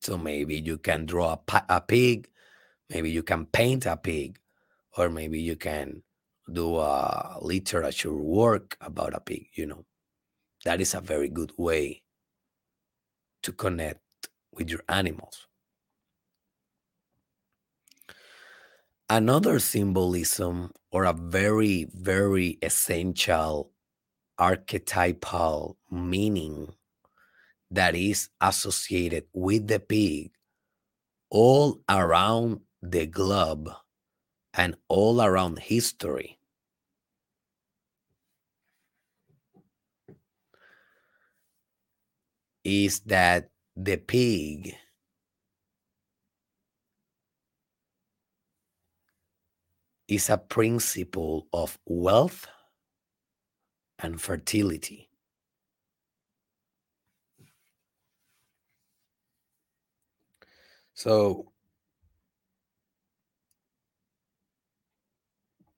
So 0.00 0.16
maybe 0.16 0.56
you 0.56 0.78
can 0.78 1.06
draw 1.06 1.36
a, 1.52 1.64
a 1.68 1.80
pig, 1.80 2.28
maybe 2.88 3.10
you 3.10 3.22
can 3.22 3.46
paint 3.46 3.86
a 3.86 3.96
pig, 3.96 4.38
or 4.96 5.10
maybe 5.10 5.40
you 5.40 5.56
can 5.56 6.02
do 6.52 6.76
a 6.76 7.38
literature 7.40 8.14
work 8.14 8.76
about 8.80 9.14
a 9.14 9.20
pig, 9.20 9.48
you 9.54 9.66
know. 9.66 9.84
That 10.64 10.80
is 10.80 10.94
a 10.94 11.00
very 11.00 11.28
good 11.28 11.52
way 11.56 12.02
to 13.42 13.52
connect 13.52 14.00
with 14.52 14.68
your 14.70 14.82
animals. 14.88 15.46
Another 19.08 19.58
symbolism 19.58 20.72
or 20.92 21.04
a 21.04 21.12
very, 21.12 21.86
very 21.92 22.58
essential 22.62 23.70
archetypal 24.38 25.76
meaning 25.90 26.72
that 27.70 27.94
is 27.94 28.30
associated 28.40 29.24
with 29.32 29.68
the 29.68 29.78
pig 29.78 30.32
all 31.30 31.80
around 31.88 32.60
the 32.82 33.06
globe 33.06 33.70
and 34.54 34.74
all 34.88 35.22
around 35.22 35.58
history. 35.58 36.38
Is 42.64 43.00
that 43.00 43.50
the 43.76 43.96
pig 43.96 44.76
is 50.10 50.30
a 50.30 50.38
principle 50.38 51.48
of 51.54 51.78
wealth 51.86 52.46
and 54.00 54.20
fertility. 54.20 55.08
So, 60.94 61.52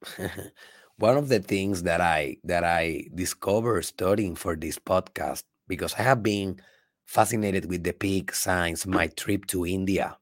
one 0.96 1.16
of 1.16 1.28
the 1.28 1.40
things 1.40 1.82
that 1.82 2.00
I 2.00 2.36
that 2.44 2.64
I 2.64 3.04
discovered 3.14 3.82
studying 3.84 4.34
for 4.34 4.56
this 4.56 4.78
podcast 4.78 5.44
because 5.68 5.94
I 5.94 6.02
have 6.02 6.22
been 6.22 6.60
fascinated 7.06 7.66
with 7.68 7.84
the 7.84 7.92
pig 7.92 8.34
signs 8.34 8.86
my 8.86 9.08
trip 9.08 9.46
to 9.46 9.66
India. 9.66 10.16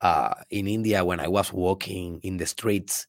Uh, 0.00 0.34
in 0.50 0.66
India, 0.66 1.04
when 1.04 1.20
I 1.20 1.28
was 1.28 1.52
walking 1.52 2.20
in 2.22 2.36
the 2.36 2.46
streets, 2.46 3.06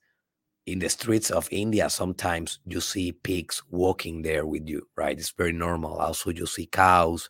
in 0.66 0.80
the 0.80 0.90
streets 0.90 1.30
of 1.32 1.48
India, 1.52 1.90
sometimes 1.90 2.60
you 2.66 2.82
see 2.82 3.12
pigs 3.12 3.64
walking 3.70 4.22
there 4.22 4.46
with 4.46 4.68
you, 4.68 4.88
right? 4.96 5.18
It's 5.18 5.32
very 5.32 5.54
normal. 5.54 5.98
Also, 5.98 6.32
you 6.32 6.46
see 6.46 6.66
cows, 6.66 7.30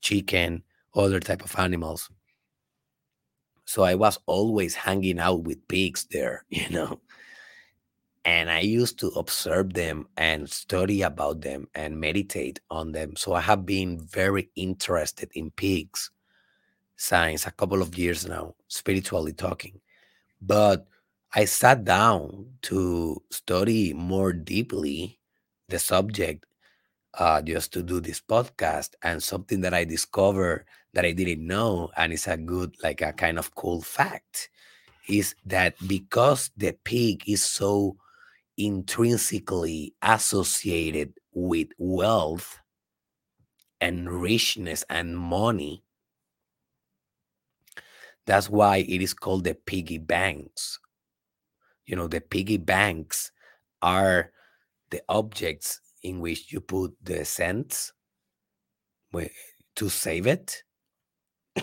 chicken, 0.00 0.62
other 0.94 1.20
type 1.20 1.44
of 1.44 1.58
animals. 1.58 2.10
So 3.64 3.82
I 3.82 3.94
was 3.94 4.18
always 4.26 4.74
hanging 4.74 5.18
out 5.18 5.44
with 5.44 5.66
pigs 5.68 6.06
there, 6.10 6.44
you 6.50 6.68
know 6.70 7.00
and 8.28 8.50
I 8.50 8.60
used 8.60 8.98
to 9.00 9.08
observe 9.16 9.72
them 9.72 10.06
and 10.18 10.50
study 10.50 11.00
about 11.00 11.40
them 11.40 11.66
and 11.74 11.98
meditate 11.98 12.60
on 12.70 12.92
them. 12.92 13.16
So 13.16 13.32
I 13.32 13.40
have 13.40 13.64
been 13.64 13.98
very 14.00 14.50
interested 14.54 15.30
in 15.34 15.50
pigs 15.52 16.10
science 16.98 17.46
a 17.46 17.52
couple 17.52 17.82
of 17.82 17.96
years 17.98 18.28
now, 18.28 18.56
spiritually 18.68 19.32
talking. 19.32 19.80
But 20.42 20.86
I 21.34 21.46
sat 21.46 21.84
down 21.84 22.46
to 22.62 23.22
study 23.30 23.94
more 23.94 24.32
deeply 24.34 25.20
the 25.68 25.78
subject 25.78 26.46
uh, 27.14 27.42
just 27.42 27.72
to 27.74 27.82
do 27.82 28.00
this 28.00 28.20
podcast 28.20 28.94
and 29.02 29.22
something 29.22 29.60
that 29.62 29.74
I 29.74 29.84
discovered 29.84 30.66
that 30.94 31.04
I 31.06 31.12
didn't 31.12 31.46
know, 31.46 31.90
and 31.96 32.12
it's 32.12 32.28
a 32.28 32.36
good, 32.36 32.76
like 32.82 33.00
a 33.02 33.12
kind 33.12 33.38
of 33.38 33.54
cool 33.54 33.82
fact, 33.82 34.50
is 35.08 35.34
that 35.46 35.74
because 35.86 36.50
the 36.56 36.76
pig 36.84 37.24
is 37.28 37.44
so 37.44 37.96
intrinsically 38.58 39.94
associated 40.02 41.14
with 41.34 41.68
wealth 41.78 42.58
and 43.80 44.10
richness 44.10 44.84
and 44.90 45.16
money. 45.18 45.82
That's 48.28 48.50
why 48.50 48.84
it 48.86 49.00
is 49.00 49.14
called 49.14 49.44
the 49.44 49.54
piggy 49.54 49.96
banks. 49.96 50.78
You 51.86 51.96
know, 51.96 52.08
the 52.08 52.20
piggy 52.20 52.58
banks 52.58 53.32
are 53.80 54.32
the 54.90 55.00
objects 55.08 55.80
in 56.02 56.20
which 56.20 56.52
you 56.52 56.60
put 56.60 56.94
the 57.02 57.24
cents 57.24 57.94
to 59.76 59.88
save 59.88 60.26
it. 60.26 60.62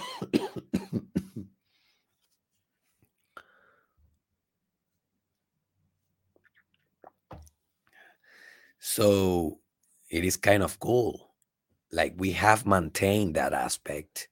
So 8.80 9.60
it 10.12 10.23
is 10.23 10.38
kind 10.38 10.62
of 10.62 10.80
cool. 10.80 11.34
Like 11.91 12.13
we 12.17 12.32
have 12.34 12.67
maintained 12.67 13.36
that 13.36 13.51
aspect. 13.51 14.30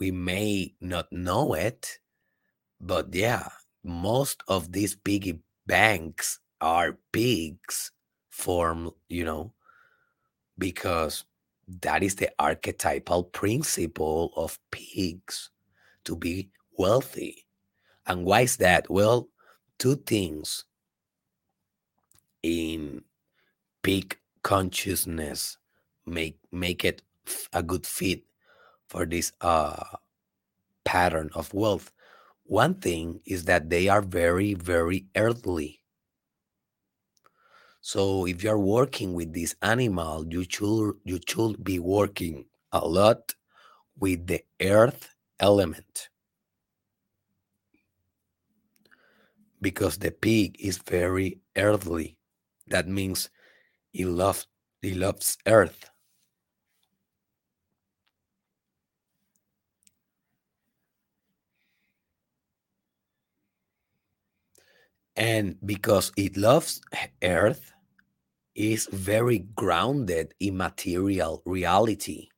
We 0.00 0.10
may 0.10 0.74
not 0.80 1.12
know 1.12 1.52
it, 1.52 1.98
but 2.80 3.14
yeah, 3.14 3.48
most 3.84 4.42
of 4.48 4.72
these 4.72 4.96
piggy 4.96 5.40
banks 5.66 6.40
are 6.60 6.98
pigs 7.12 7.92
form, 8.30 8.90
you 9.08 9.24
know, 9.24 9.52
because 10.56 11.24
that 11.82 12.02
is 12.02 12.16
the 12.16 12.30
archetypal 12.38 13.24
principle 13.24 14.32
of 14.36 14.58
pigs 14.70 15.50
to 16.04 16.16
be 16.16 16.50
wealthy. 16.78 17.46
And 18.06 18.24
why 18.24 18.40
is 18.40 18.56
that? 18.56 18.88
Well, 18.88 19.28
two 19.78 19.96
things 19.96 20.64
in 22.42 23.04
pig 23.82 24.18
consciousness 24.42 25.58
make 26.06 26.38
make 26.50 26.84
it 26.84 27.02
a 27.52 27.62
good 27.62 27.86
fit 27.86 28.22
for 28.90 29.06
this 29.06 29.32
uh 29.40 29.82
pattern 30.84 31.30
of 31.34 31.54
wealth. 31.54 31.92
One 32.44 32.74
thing 32.74 33.20
is 33.26 33.44
that 33.44 33.70
they 33.70 33.88
are 33.88 34.02
very 34.02 34.54
very 34.54 35.06
earthly. 35.16 35.80
So 37.82 38.26
if 38.26 38.42
you're 38.42 38.58
working 38.58 39.14
with 39.14 39.32
this 39.32 39.54
animal 39.62 40.26
you 40.28 40.44
should 40.48 40.94
you 41.04 41.20
should 41.28 41.64
be 41.64 41.78
working 41.78 42.46
a 42.72 42.86
lot 42.86 43.34
with 43.98 44.26
the 44.26 44.42
earth 44.60 45.14
element. 45.38 46.08
Because 49.62 49.98
the 49.98 50.10
pig 50.10 50.56
is 50.58 50.78
very 50.78 51.40
earthly. 51.56 52.16
That 52.68 52.88
means 52.88 53.30
he 53.92 54.04
loves 54.04 54.46
he 54.82 54.94
loves 54.94 55.36
earth. 55.46 55.89
And 65.20 65.58
because 65.66 66.12
it 66.16 66.38
loves 66.38 66.80
earth, 67.22 67.74
is 68.54 68.88
very 68.90 69.40
grounded 69.54 70.32
in 70.40 70.56
material 70.56 71.42
reality. 71.44 72.28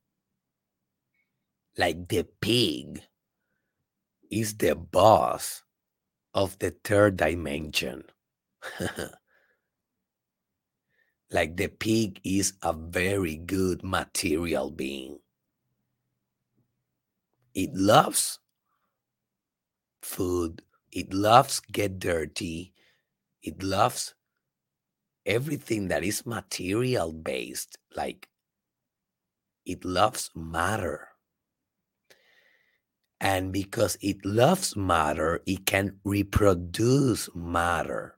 Like 1.77 2.09
the 2.09 2.27
pig 2.41 3.01
is 4.29 4.57
the 4.57 4.75
boss 4.75 5.63
of 6.33 6.59
the 6.59 6.75
third 6.83 7.15
dimension. 7.17 8.03
like 11.31 11.55
the 11.55 11.69
pig 11.69 12.19
is 12.23 12.53
a 12.61 12.73
very 12.73 13.37
good 13.37 13.81
material 13.81 14.69
being. 14.71 15.19
It 17.55 17.73
loves 17.73 18.39
food, 20.01 20.61
it 20.91 21.13
loves 21.13 21.59
get 21.71 21.97
dirty, 21.97 22.72
it 23.43 23.61
loves 23.61 24.15
everything 25.25 25.89
that 25.89 26.03
is 26.03 26.25
material 26.25 27.11
based, 27.11 27.77
like 27.95 28.29
it 29.65 29.85
loves 29.85 30.31
matter. 30.35 31.09
And 33.19 33.53
because 33.53 33.97
it 34.01 34.25
loves 34.25 34.75
matter, 34.75 35.41
it 35.45 35.65
can 35.65 35.99
reproduce 36.03 37.29
matter. 37.33 38.17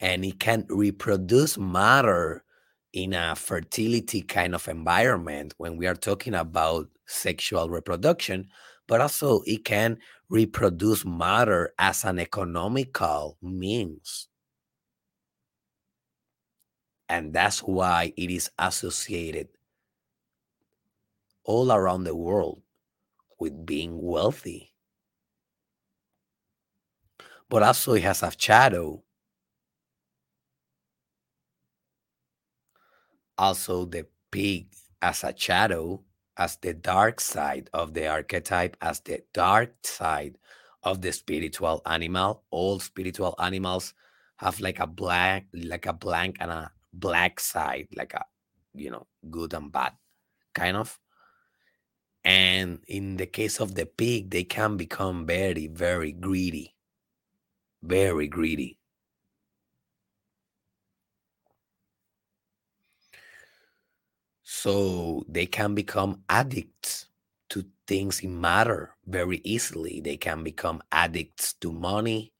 And 0.00 0.24
it 0.24 0.40
can 0.40 0.66
reproduce 0.68 1.56
matter 1.56 2.44
in 2.92 3.14
a 3.14 3.36
fertility 3.36 4.22
kind 4.22 4.54
of 4.54 4.66
environment 4.66 5.54
when 5.58 5.76
we 5.76 5.86
are 5.86 5.94
talking 5.94 6.34
about 6.34 6.88
sexual 7.06 7.70
reproduction, 7.70 8.48
but 8.86 9.00
also 9.00 9.42
it 9.46 9.64
can 9.64 9.98
reproduce 10.28 11.04
matter 11.04 11.72
as 11.78 12.04
an 12.04 12.18
economical 12.18 13.38
means. 13.42 14.28
And 17.08 17.32
that's 17.32 17.60
why 17.60 18.12
it 18.16 18.30
is 18.30 18.50
associated 18.58 19.48
all 21.44 21.70
around 21.72 22.02
the 22.04 22.16
world 22.16 22.62
with 23.38 23.66
being 23.66 24.00
wealthy. 24.02 24.74
But 27.48 27.62
also, 27.62 27.92
it 27.94 28.02
has 28.02 28.22
a 28.22 28.32
shadow. 28.36 29.04
Also, 33.36 33.84
the 33.84 34.06
pig 34.30 34.68
as 35.02 35.24
a 35.24 35.34
shadow, 35.36 36.02
as 36.36 36.56
the 36.56 36.74
dark 36.74 37.20
side 37.20 37.68
of 37.72 37.94
the 37.94 38.08
archetype, 38.08 38.76
as 38.80 39.00
the 39.00 39.22
dark 39.32 39.74
side 39.84 40.38
of 40.82 41.02
the 41.02 41.12
spiritual 41.12 41.82
animal. 41.86 42.42
All 42.50 42.80
spiritual 42.80 43.34
animals 43.38 43.94
have 44.36 44.60
like 44.60 44.80
a 44.80 44.86
black, 44.86 45.46
like 45.52 45.86
a 45.86 45.92
blank 45.92 46.36
and 46.40 46.50
a 46.50 46.72
black 46.92 47.40
side, 47.40 47.88
like 47.94 48.14
a, 48.14 48.24
you 48.74 48.90
know, 48.90 49.06
good 49.30 49.54
and 49.54 49.70
bad 49.70 49.92
kind 50.54 50.76
of. 50.76 50.98
And 52.24 52.80
in 52.86 53.16
the 53.16 53.26
case 53.26 53.60
of 53.60 53.74
the 53.74 53.86
pig, 53.86 54.30
they 54.30 54.44
can 54.44 54.76
become 54.76 55.26
very, 55.26 55.66
very 55.66 56.12
greedy. 56.12 56.74
Very 57.82 58.28
greedy. 58.28 58.78
So 64.54 65.24
they 65.28 65.46
can 65.46 65.74
become 65.74 66.24
addicts 66.28 67.08
to 67.48 67.64
things 67.86 68.20
in 68.20 68.38
matter 68.38 68.94
very 69.06 69.40
easily. 69.44 70.02
They 70.04 70.18
can 70.18 70.44
become 70.44 70.82
addicts 70.92 71.54
to 71.54 71.72
money. 71.72 72.34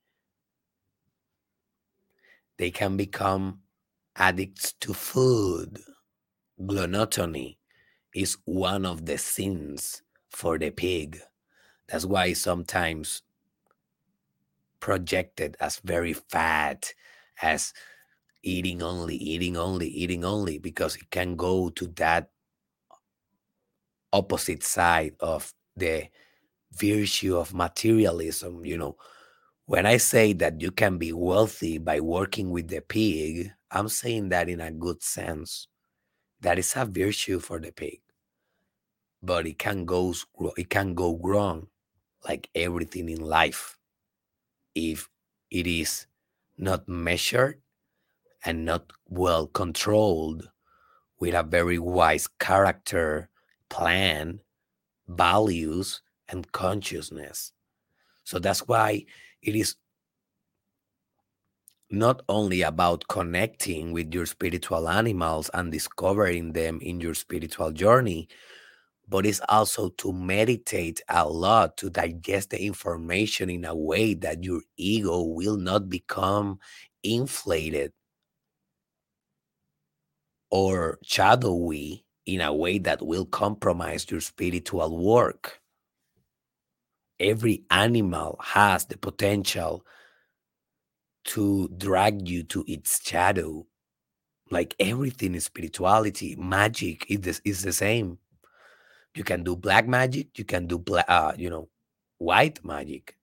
They 2.58 2.70
can 2.70 2.98
become 2.98 3.60
addicts 4.14 4.74
to 4.80 4.92
food, 4.92 5.80
gluttony 6.66 7.58
is 8.14 8.36
one 8.44 8.84
of 8.84 9.06
the 9.06 9.16
sins 9.16 10.02
for 10.28 10.58
the 10.58 10.70
pig. 10.70 11.18
That's 11.88 12.04
why 12.04 12.34
sometimes 12.34 13.22
projected 14.80 15.56
as 15.60 15.78
very 15.78 16.12
fat, 16.12 16.92
as 17.40 17.72
eating 18.42 18.82
only, 18.82 19.16
eating 19.16 19.56
only, 19.56 19.88
eating 19.88 20.24
only, 20.24 20.58
because 20.58 20.96
it 20.96 21.10
can 21.10 21.36
go 21.36 21.70
to 21.70 21.86
that 21.96 22.30
opposite 24.12 24.62
side 24.62 25.14
of 25.20 25.52
the 25.76 26.08
virtue 26.72 27.36
of 27.36 27.54
materialism. 27.54 28.64
You 28.64 28.78
know, 28.78 28.96
when 29.66 29.86
I 29.86 29.98
say 29.98 30.32
that 30.34 30.60
you 30.60 30.70
can 30.70 30.98
be 30.98 31.12
wealthy 31.12 31.78
by 31.78 32.00
working 32.00 32.50
with 32.50 32.68
the 32.68 32.80
pig, 32.82 33.52
I'm 33.70 33.88
saying 33.88 34.30
that 34.30 34.48
in 34.48 34.60
a 34.60 34.70
good 34.72 35.02
sense. 35.02 35.68
That 36.40 36.58
is 36.58 36.74
a 36.76 36.84
virtue 36.84 37.40
for 37.40 37.60
the 37.60 37.72
pig. 37.72 38.00
But 39.22 39.46
it 39.46 39.58
can 39.58 39.84
go 39.86 40.14
it 40.58 40.68
can 40.68 40.94
go 40.94 41.16
wrong 41.22 41.68
like 42.28 42.50
everything 42.54 43.08
in 43.08 43.20
life 43.22 43.78
if 44.74 45.08
it 45.50 45.66
is 45.68 46.06
not 46.58 46.88
measured 46.88 47.61
and 48.44 48.64
not 48.64 48.92
well 49.08 49.46
controlled 49.46 50.50
with 51.18 51.34
a 51.34 51.42
very 51.42 51.78
wise 51.78 52.28
character, 52.40 53.28
plan, 53.68 54.40
values, 55.08 56.02
and 56.28 56.50
consciousness. 56.52 57.52
So 58.24 58.38
that's 58.38 58.66
why 58.66 59.04
it 59.42 59.54
is 59.54 59.76
not 61.90 62.22
only 62.28 62.62
about 62.62 63.06
connecting 63.08 63.92
with 63.92 64.14
your 64.14 64.26
spiritual 64.26 64.88
animals 64.88 65.50
and 65.52 65.70
discovering 65.70 66.54
them 66.54 66.80
in 66.80 67.00
your 67.00 67.14
spiritual 67.14 67.70
journey, 67.70 68.28
but 69.08 69.26
it's 69.26 69.40
also 69.48 69.90
to 69.90 70.12
meditate 70.12 71.02
a 71.08 71.28
lot 71.28 71.76
to 71.76 71.90
digest 71.90 72.50
the 72.50 72.64
information 72.64 73.50
in 73.50 73.64
a 73.64 73.74
way 73.76 74.14
that 74.14 74.42
your 74.42 74.62
ego 74.78 75.22
will 75.22 75.58
not 75.58 75.88
become 75.90 76.58
inflated 77.02 77.92
or 80.52 80.98
shadowy 81.02 82.04
in 82.26 82.42
a 82.42 82.54
way 82.54 82.78
that 82.78 83.04
will 83.04 83.24
compromise 83.24 84.08
your 84.10 84.20
spiritual 84.20 84.98
work. 85.02 85.60
Every 87.18 87.64
animal 87.70 88.38
has 88.42 88.84
the 88.84 88.98
potential 88.98 89.86
to 91.24 91.68
drag 91.78 92.28
you 92.28 92.42
to 92.44 92.64
its 92.68 93.00
shadow. 93.02 93.66
Like 94.50 94.74
everything 94.78 95.34
in 95.34 95.40
spirituality, 95.40 96.36
magic 96.36 97.06
is 97.08 97.20
the, 97.20 97.40
is 97.48 97.62
the 97.62 97.72
same. 97.72 98.18
You 99.14 99.24
can 99.24 99.44
do 99.44 99.56
black 99.56 99.88
magic, 99.88 100.38
you 100.38 100.44
can 100.44 100.66
do 100.66 100.78
black, 100.78 101.06
uh, 101.08 101.32
you 101.38 101.48
know, 101.48 101.70
white 102.18 102.62
magic. 102.62 103.16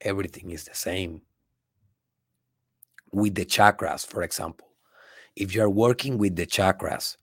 Everything 0.00 0.50
is 0.50 0.64
the 0.64 0.74
same. 0.74 1.22
With 3.14 3.36
the 3.36 3.44
chakras, 3.44 4.04
for 4.04 4.24
example, 4.24 4.66
if 5.36 5.54
you're 5.54 5.70
working 5.70 6.18
with 6.18 6.34
the 6.34 6.46
chakras 6.46 7.16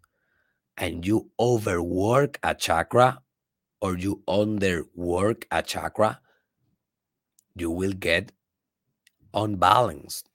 and 0.78 1.06
you 1.06 1.30
overwork 1.38 2.40
a 2.44 2.56
chakra 2.56 3.20
or 3.82 3.98
you 3.98 4.24
underwork 4.26 5.44
a 5.52 5.62
chakra, 5.62 6.22
you 7.56 7.70
will 7.70 7.92
get 7.92 8.32
unbalanced. 9.34 10.30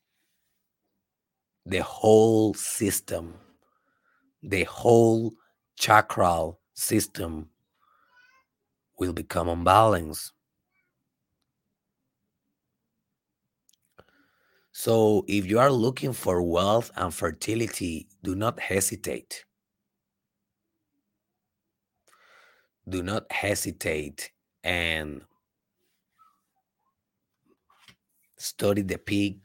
The 1.65 1.83
whole 1.83 2.53
system, 2.53 3.37
the 4.43 4.65
whole 4.65 5.33
chakral 5.79 6.61
system 6.75 7.49
will 8.99 9.15
become 9.15 9.49
unbalanced. 9.49 10.33
So, 14.79 15.25
if 15.27 15.47
you 15.47 15.59
are 15.59 15.73
looking 15.73 16.13
for 16.13 16.43
wealth 16.43 16.91
and 16.97 17.13
fertility, 17.13 18.09
do 18.23 18.35
not 18.35 18.61
hesitate. 18.61 19.47
Do 22.87 23.03
not 23.03 23.33
hesitate 23.33 24.33
and 24.63 25.23
study 28.37 28.83
the 28.83 28.99
pig, 28.99 29.41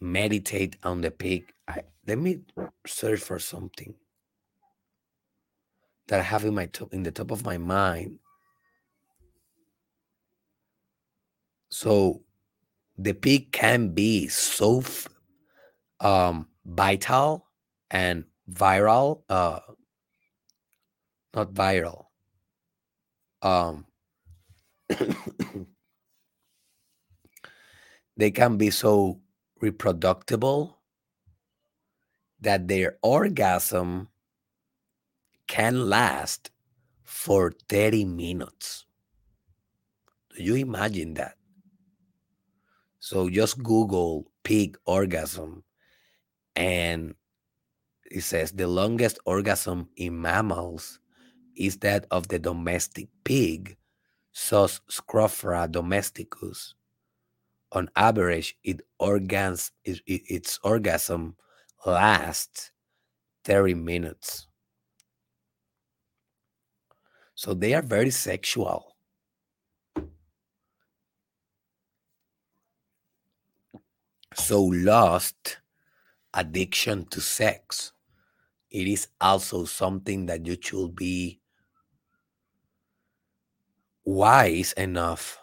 meditate 0.00 0.76
on 0.84 1.00
the 1.00 1.10
pig. 1.10 1.52
I, 1.66 1.82
let 2.06 2.18
me 2.18 2.42
search 2.86 3.18
for 3.18 3.40
something 3.40 3.92
that 6.06 6.20
I 6.20 6.22
have 6.22 6.44
in 6.44 6.54
my 6.54 6.66
top, 6.66 6.94
in 6.94 7.02
the 7.02 7.10
top 7.10 7.32
of 7.32 7.44
my 7.44 7.58
mind. 7.58 8.20
So 11.70 12.22
the 12.96 13.12
pig 13.12 13.52
can 13.52 13.88
be 13.88 14.28
so 14.28 14.82
um, 16.00 16.48
vital 16.64 17.46
and 17.90 18.24
viral, 18.50 19.22
uh, 19.28 19.60
not 21.34 21.52
viral. 21.52 22.06
Um, 23.42 23.86
they 28.16 28.30
can 28.30 28.56
be 28.56 28.70
so 28.70 29.20
reproducible 29.60 30.78
that 32.40 32.68
their 32.68 32.98
orgasm 33.02 34.08
can 35.46 35.88
last 35.88 36.50
for 37.02 37.52
30 37.68 38.04
minutes. 38.04 38.86
Do 40.36 40.42
you 40.42 40.56
imagine 40.56 41.14
that? 41.14 41.36
So 43.04 43.28
just 43.28 43.62
Google 43.62 44.24
pig 44.44 44.78
orgasm 44.86 45.62
and 46.56 47.14
it 48.10 48.22
says 48.22 48.50
the 48.50 48.66
longest 48.66 49.18
orgasm 49.26 49.90
in 49.94 50.22
mammals 50.22 51.00
is 51.54 51.76
that 51.80 52.06
of 52.10 52.28
the 52.28 52.38
domestic 52.38 53.08
pig, 53.22 53.76
Sus 54.32 54.80
scrofa 54.90 55.70
domesticus. 55.70 56.72
On 57.72 57.90
average, 57.94 58.56
it 58.64 58.80
organs, 58.98 59.70
it, 59.84 60.00
its 60.06 60.58
orgasm 60.64 61.36
lasts 61.84 62.70
30 63.44 63.74
minutes. 63.74 64.46
So 67.34 67.52
they 67.52 67.74
are 67.74 67.82
very 67.82 68.10
sexual. 68.10 68.93
So 74.34 74.62
lost 74.62 75.58
addiction 76.34 77.06
to 77.06 77.20
sex, 77.20 77.92
it 78.70 78.88
is 78.88 79.08
also 79.20 79.64
something 79.64 80.26
that 80.26 80.46
you 80.46 80.56
should 80.60 80.96
be 80.96 81.40
wise 84.04 84.72
enough 84.72 85.38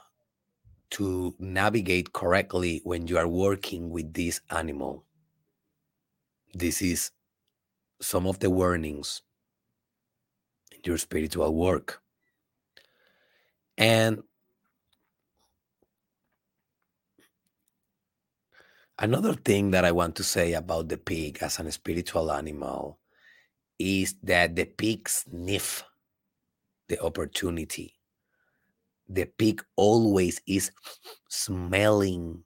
to 0.91 1.34
navigate 1.39 2.12
correctly 2.13 2.82
when 2.84 3.08
you 3.08 3.17
are 3.17 3.27
working 3.27 3.89
with 3.89 4.13
this 4.13 4.41
animal. 4.49 5.06
This 6.54 6.82
is 6.82 7.12
some 8.01 8.27
of 8.27 8.39
the 8.39 8.49
warnings 8.49 9.21
in 10.71 10.80
your 10.84 10.97
spiritual 10.97 11.56
work. 11.56 12.01
And 13.77 14.21
another 19.02 19.34
thing 19.34 19.72
that 19.72 19.84
I 19.84 19.92
want 19.92 20.16
to 20.18 20.24
say 20.24 20.54
about 20.54 20.88
the 20.88 20.98
pig 20.98 21.40
as 21.42 21.60
an 21.60 21.72
spiritual 21.72 22.32
animal 22.32 23.00
is 23.80 24.16
that 24.22 24.56
the 24.56 24.66
pig 24.66 25.10
sniff 25.10 25.84
the 26.88 27.02
opportunity. 27.02 27.96
The 29.10 29.26
pig 29.26 29.64
always 29.76 30.40
is 30.46 30.72
smelling 31.30 32.44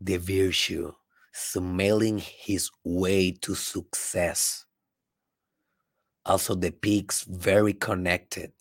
the 0.00 0.16
virtue, 0.16 0.92
smelling 1.32 2.18
his 2.18 2.70
way 2.82 3.32
to 3.42 3.54
success. 3.54 4.64
Also, 6.24 6.54
the 6.54 6.70
pig's 6.70 7.24
very 7.28 7.74
connected 7.74 8.52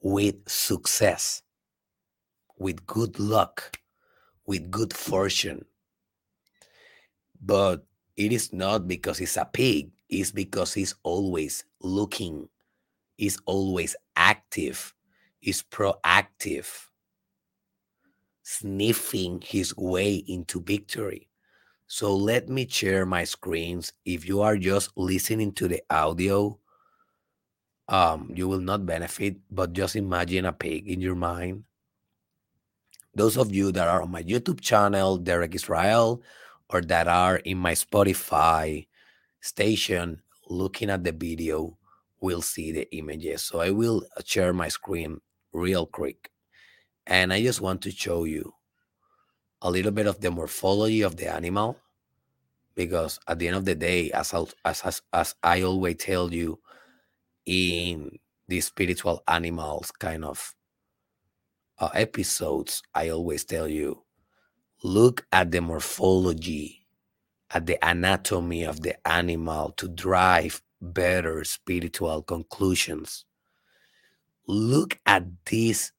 with 0.00 0.36
success, 0.48 1.42
with 2.56 2.86
good 2.86 3.18
luck, 3.18 3.78
with 4.46 4.70
good 4.70 4.94
fortune. 4.94 5.64
But 7.42 7.84
it 8.16 8.32
is 8.32 8.52
not 8.52 8.86
because 8.86 9.18
he's 9.18 9.36
a 9.36 9.44
pig, 9.44 9.90
it's 10.08 10.30
because 10.30 10.74
he's 10.74 10.94
always 11.02 11.64
looking, 11.80 12.48
he's 13.16 13.38
always 13.46 13.96
active, 14.16 14.94
he's 15.40 15.62
proactive, 15.62 16.68
sniffing 18.42 19.42
his 19.44 19.76
way 19.76 20.16
into 20.28 20.60
victory. 20.62 21.28
So 21.86 22.14
let 22.16 22.48
me 22.48 22.66
share 22.68 23.04
my 23.04 23.24
screens. 23.24 23.92
If 24.04 24.26
you 24.26 24.40
are 24.40 24.56
just 24.56 24.90
listening 24.96 25.52
to 25.54 25.68
the 25.68 25.82
audio, 25.90 26.58
um, 27.88 28.32
you 28.34 28.48
will 28.48 28.60
not 28.60 28.86
benefit, 28.86 29.36
but 29.50 29.72
just 29.72 29.96
imagine 29.96 30.46
a 30.46 30.52
pig 30.52 30.88
in 30.88 31.00
your 31.00 31.14
mind. 31.14 31.64
Those 33.14 33.36
of 33.36 33.54
you 33.54 33.72
that 33.72 33.88
are 33.88 34.00
on 34.00 34.10
my 34.10 34.22
YouTube 34.22 34.60
channel, 34.60 35.18
Derek 35.18 35.54
Israel, 35.54 36.22
or 36.72 36.80
that 36.82 37.08
are 37.08 37.36
in 37.36 37.58
my 37.58 37.72
Spotify 37.72 38.86
station 39.40 40.22
looking 40.48 40.90
at 40.90 41.04
the 41.04 41.12
video 41.12 41.76
will 42.20 42.42
see 42.42 42.72
the 42.72 42.88
images. 42.96 43.42
So 43.42 43.60
I 43.60 43.70
will 43.70 44.04
share 44.24 44.52
my 44.52 44.68
screen 44.68 45.20
real 45.52 45.86
quick. 45.86 46.30
And 47.06 47.32
I 47.32 47.42
just 47.42 47.60
want 47.60 47.82
to 47.82 47.90
show 47.90 48.24
you 48.24 48.54
a 49.60 49.70
little 49.70 49.92
bit 49.92 50.06
of 50.06 50.20
the 50.20 50.30
morphology 50.30 51.02
of 51.02 51.16
the 51.16 51.32
animal 51.32 51.76
because 52.74 53.18
at 53.28 53.38
the 53.38 53.48
end 53.48 53.56
of 53.56 53.64
the 53.64 53.74
day, 53.74 54.10
as, 54.12 54.32
as, 54.64 54.82
as, 54.84 55.02
as 55.12 55.34
I 55.42 55.62
always 55.62 55.96
tell 55.96 56.32
you 56.32 56.60
in 57.44 58.18
the 58.48 58.60
spiritual 58.60 59.22
animals 59.28 59.90
kind 59.90 60.24
of 60.24 60.54
uh, 61.78 61.90
episodes, 61.94 62.82
I 62.94 63.08
always 63.10 63.44
tell 63.44 63.66
you 63.66 64.04
look 64.82 65.26
at 65.32 65.50
the 65.50 65.60
morphology, 65.60 66.86
at 67.50 67.66
the 67.66 67.78
anatomy 67.86 68.64
of 68.64 68.82
the 68.82 68.96
animal 69.08 69.72
to 69.72 69.88
drive 69.88 70.62
better 70.80 71.44
spiritual 71.44 72.22
conclusions. 72.22 73.24
Look 74.46 74.98
at 75.06 75.24
this 75.46 75.92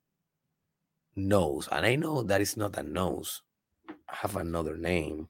nose. 1.16 1.70
And 1.72 1.86
I 1.86 1.96
know 1.96 2.24
that 2.24 2.42
is 2.42 2.58
not 2.58 2.78
a 2.78 2.84
nose, 2.84 3.42
I 3.90 4.18
have 4.18 4.36
another 4.36 4.78
name. 4.78 5.30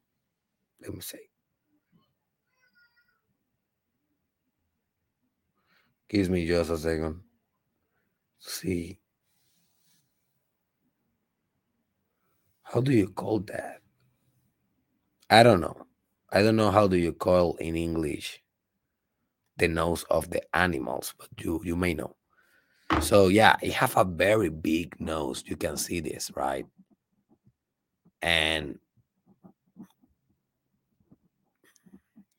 Let 0.81 0.93
me 0.93 1.01
see. 1.01 1.17
Give 6.09 6.29
me 6.29 6.47
just 6.47 6.69
a 6.71 6.77
second. 6.77 7.21
See. 8.39 9.02
How 12.73 12.81
do 12.81 12.91
you 12.91 13.09
call 13.09 13.39
that? 13.41 13.81
I 15.29 15.43
don't 15.43 15.61
know. 15.61 15.85
I 16.31 16.41
don't 16.41 16.55
know 16.55 16.71
how 16.71 16.87
do 16.87 16.97
you 16.97 17.13
call 17.13 17.55
in 17.57 17.75
English 17.75 18.41
the 19.57 19.67
nose 19.67 20.03
of 20.09 20.31
the 20.31 20.41
animals, 20.55 21.13
but 21.19 21.29
you 21.37 21.61
you 21.63 21.75
may 21.75 21.93
know. 21.93 22.15
So 22.99 23.27
yeah, 23.27 23.57
it 23.61 23.73
have 23.73 23.95
a 23.95 24.03
very 24.03 24.49
big 24.49 24.99
nose. 24.99 25.43
You 25.45 25.55
can 25.55 25.77
see 25.77 25.99
this, 25.99 26.31
right? 26.35 26.65
And 28.23 28.79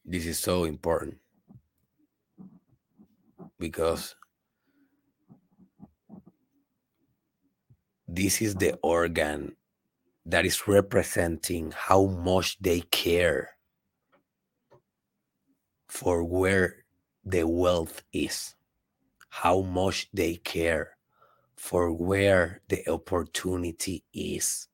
this 0.04 0.26
is 0.26 0.40
so 0.40 0.64
important 0.64 1.18
because 3.60 4.16
this 8.08 8.42
is 8.42 8.56
the 8.56 8.76
organ 8.82 9.54
that 10.26 10.46
is 10.46 10.66
representing 10.66 11.72
how 11.76 12.06
much 12.06 12.58
they 12.60 12.80
care 12.80 13.50
for 15.88 16.24
where 16.24 16.84
the 17.24 17.46
wealth 17.46 18.02
is, 18.12 18.54
how 19.28 19.60
much 19.60 20.08
they 20.12 20.36
care 20.36 20.96
for 21.56 21.92
where 21.92 22.60
the 22.68 22.88
opportunity 22.88 24.02
is. 24.12 24.68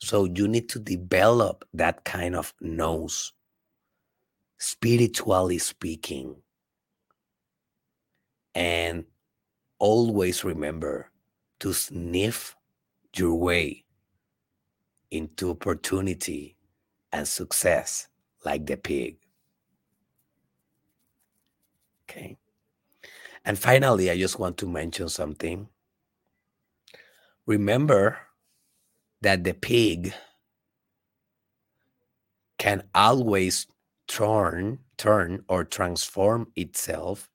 So 0.00 0.26
you 0.26 0.46
need 0.46 0.68
to 0.70 0.78
develop 0.78 1.64
that 1.74 2.04
kind 2.04 2.36
of 2.36 2.54
nose, 2.60 3.32
spiritually 4.58 5.58
speaking. 5.58 6.36
And 8.54 9.04
always 9.78 10.44
remember 10.44 11.10
to 11.60 11.72
sniff 11.72 12.56
your 13.16 13.34
way 13.34 13.84
into 15.10 15.50
opportunity 15.50 16.56
and 17.12 17.26
success 17.26 18.08
like 18.44 18.66
the 18.66 18.76
pig. 18.76 19.16
Okay. 22.08 22.36
And 23.44 23.58
finally, 23.58 24.10
I 24.10 24.18
just 24.18 24.38
want 24.38 24.58
to 24.58 24.66
mention 24.66 25.08
something. 25.08 25.68
Remember 27.46 28.18
that 29.22 29.44
the 29.44 29.54
pig 29.54 30.12
can 32.58 32.82
always 32.94 33.66
turn 34.06 34.78
turn 34.98 35.44
or 35.48 35.64
transform 35.64 36.52
itself 36.56 37.30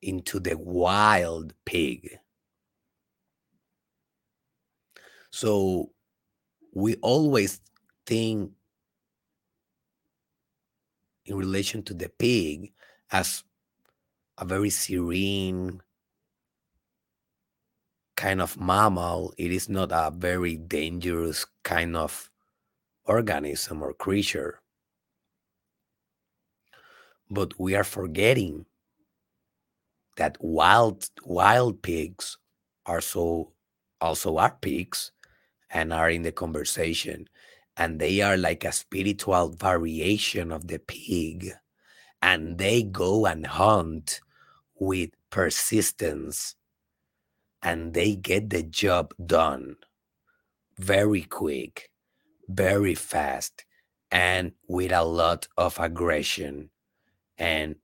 into 0.00 0.40
the 0.40 0.56
wild 0.58 1.54
pig. 1.64 2.18
So 5.30 5.91
we 6.72 6.96
always 6.96 7.60
think 8.06 8.50
in 11.26 11.36
relation 11.36 11.82
to 11.84 11.94
the 11.94 12.08
pig 12.08 12.72
as 13.10 13.44
a 14.38 14.44
very 14.44 14.70
serene 14.70 15.80
kind 18.16 18.40
of 18.40 18.58
mammal, 18.58 19.34
it 19.36 19.52
is 19.52 19.68
not 19.68 19.90
a 19.92 20.10
very 20.14 20.56
dangerous 20.56 21.46
kind 21.62 21.96
of 21.96 22.30
organism 23.04 23.82
or 23.82 23.92
creature. 23.92 24.60
But 27.30 27.58
we 27.58 27.74
are 27.74 27.84
forgetting 27.84 28.66
that 30.16 30.36
wild 30.40 31.08
wild 31.24 31.82
pigs 31.82 32.36
are 32.84 33.00
so 33.00 33.52
also 34.00 34.36
are 34.36 34.56
pigs 34.60 35.12
and 35.72 35.92
are 35.92 36.10
in 36.10 36.22
the 36.22 36.32
conversation 36.32 37.28
and 37.76 37.98
they 37.98 38.20
are 38.20 38.36
like 38.36 38.64
a 38.64 38.72
spiritual 38.72 39.48
variation 39.48 40.52
of 40.52 40.68
the 40.68 40.78
pig 40.78 41.50
and 42.20 42.58
they 42.58 42.82
go 42.82 43.26
and 43.26 43.46
hunt 43.46 44.20
with 44.78 45.10
persistence 45.30 46.54
and 47.62 47.94
they 47.94 48.14
get 48.14 48.50
the 48.50 48.62
job 48.62 49.14
done 49.24 49.76
very 50.78 51.22
quick 51.22 51.90
very 52.48 52.94
fast 52.94 53.64
and 54.10 54.52
with 54.68 54.92
a 54.92 55.04
lot 55.04 55.48
of 55.56 55.78
aggression 55.78 56.68
and 57.38 57.76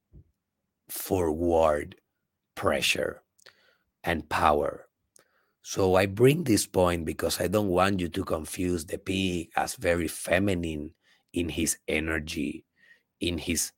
forward 0.89 1.97
pressure 2.55 3.22
and 4.05 4.28
power. 4.28 4.88
So 5.69 5.97
I 5.97 6.07
bring 6.07 6.45
this 6.45 6.64
point 6.66 7.05
because 7.05 7.43
I 7.43 7.47
don't 7.47 7.69
want 7.69 8.01
you 8.01 8.09
to 8.09 8.25
confuse 8.25 8.87
the 8.87 8.97
pig 8.97 9.51
as 9.55 9.75
very 9.75 10.09
feminine 10.09 10.95
in 11.35 11.51
his 11.51 11.77
energy, 11.87 12.64
in 13.21 13.37
his 13.37 13.73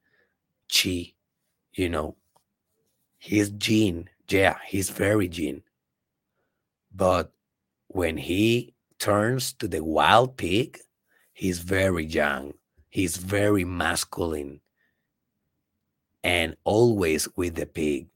chi, 0.73 1.15
you 1.73 1.89
know, 1.89 2.15
his 3.19 3.53
yin. 3.67 4.09
Yeah, 4.29 4.59
he's 4.69 4.89
very 4.89 5.27
yin. 5.27 5.65
But 6.95 7.33
when 7.89 8.17
he 8.17 8.73
turns 9.01 9.53
to 9.55 9.67
the 9.67 9.83
wild 9.83 10.37
pig, 10.37 10.79
he's 11.33 11.59
very 11.59 12.05
yang, 12.05 12.55
he's 12.89 13.17
very 13.17 13.65
masculine, 13.65 14.61
and 16.23 16.55
always 16.63 17.29
with 17.35 17.57
the 17.57 17.67
pig. 17.67 18.07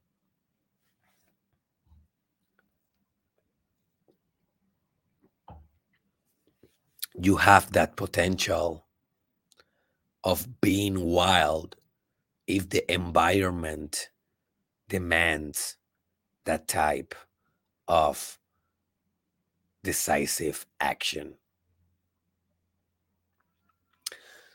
You 7.21 7.37
have 7.37 7.73
that 7.73 7.97
potential 7.97 8.87
of 10.25 10.61
being 10.61 11.05
wild 11.05 11.77
if 12.47 12.69
the 12.69 12.91
environment 12.93 14.11
demands 14.89 15.77
that 16.45 16.69
type 16.69 17.15
of 17.89 18.39
decisive 19.83 20.67
action. 20.81 21.35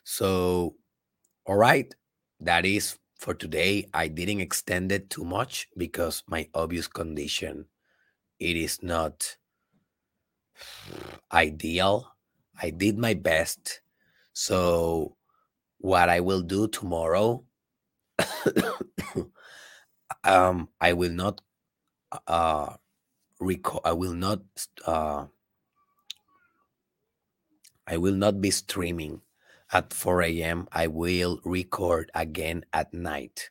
So, 0.03 0.75
all 1.45 1.55
right, 1.57 1.93
that 2.39 2.65
is 2.65 2.97
for 3.17 3.33
today. 3.33 3.87
I 3.93 4.07
didn't 4.07 4.41
extend 4.41 4.91
it 4.91 5.09
too 5.09 5.23
much 5.23 5.67
because 5.77 6.23
my 6.27 6.47
obvious 6.53 6.87
condition 6.87 7.65
it 8.39 8.55
is 8.55 8.81
not 8.81 9.37
ideal. 11.31 12.15
I 12.61 12.69
did 12.71 12.97
my 12.97 13.13
best. 13.13 13.81
So, 14.33 15.15
what 15.79 16.09
I 16.09 16.19
will 16.19 16.41
do 16.41 16.67
tomorrow, 16.67 17.43
um, 20.23 20.69
I 20.79 20.93
will 20.93 21.11
not 21.11 21.41
uh, 22.27 22.75
record. 23.39 23.81
I 23.85 23.93
will 23.93 24.13
not. 24.13 24.41
Uh, 24.85 25.27
I 27.87 27.97
will 27.97 28.13
not 28.13 28.39
be 28.39 28.51
streaming 28.51 29.21
at 29.71 29.93
4 29.93 30.21
a.m. 30.23 30.67
I 30.71 30.87
will 30.87 31.39
record 31.43 32.11
again 32.13 32.65
at 32.71 32.93
night. 32.93 33.49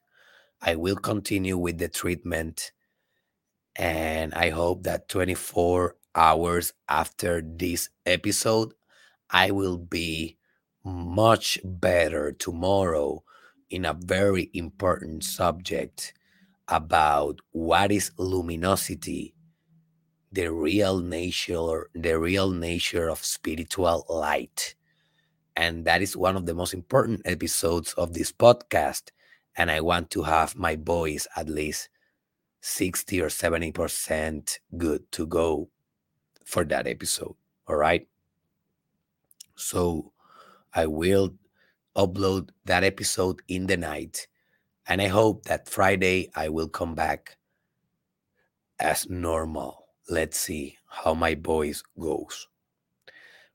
I 0.63 0.77
will 0.77 0.97
continue 0.97 1.57
with 1.57 1.79
the 1.79 1.89
treatment, 1.89 2.73
and 3.77 4.35
I 4.35 4.51
hope 4.51 4.85
that 4.85 5.09
24 5.09 5.97
hours 6.15 6.73
after 6.89 7.43
this 7.43 7.91
episode, 8.07 8.75
I 9.31 9.51
will 9.51 9.79
be 9.79 10.37
much 10.85 11.59
better 11.65 12.33
tomorrow 12.33 13.23
in 13.71 13.85
a 13.85 13.93
very 13.95 14.51
important 14.55 15.25
subject 15.25 16.15
about 16.69 17.41
what 17.53 17.93
is 17.93 18.13
luminosity 18.19 19.35
the 20.31 20.53
real 20.53 21.01
nature 21.01 21.89
the 21.95 22.19
real 22.19 22.51
nature 22.51 23.09
of 23.09 23.25
spiritual 23.25 24.05
light. 24.09 24.75
And 25.57 25.85
that 25.87 26.03
is 26.03 26.17
one 26.17 26.37
of 26.37 26.47
the 26.47 26.55
most 26.55 26.75
important 26.75 27.23
episodes 27.25 27.93
of 27.95 28.15
this 28.15 28.33
podcast 28.33 29.11
and 29.57 29.71
i 29.71 29.81
want 29.81 30.11
to 30.11 30.23
have 30.23 30.57
my 30.57 30.77
voice 30.77 31.27
at 31.37 31.49
least 31.49 31.89
60 32.61 33.21
or 33.21 33.29
70% 33.29 34.59
good 34.77 35.11
to 35.13 35.27
go 35.27 35.69
for 36.45 36.65
that 36.65 36.87
episode 36.87 37.35
all 37.67 37.77
right 37.77 38.07
so 39.59 40.13
i 40.75 40.87
will 40.87 41.35
upload 41.97 42.51
that 42.65 42.85
episode 42.85 43.43
in 43.49 43.67
the 43.67 43.77
night 43.77 44.29
and 44.87 45.03
i 45.03 45.09
hope 45.09 45.45
that 45.45 45.69
friday 45.69 46.31
i 46.37 46.49
will 46.49 46.69
come 46.69 46.95
back 46.95 47.37
as 48.79 49.09
normal 49.11 49.87
let's 50.09 50.39
see 50.39 50.77
how 50.87 51.15
my 51.15 51.35
voice 51.35 51.83
goes 51.99 52.49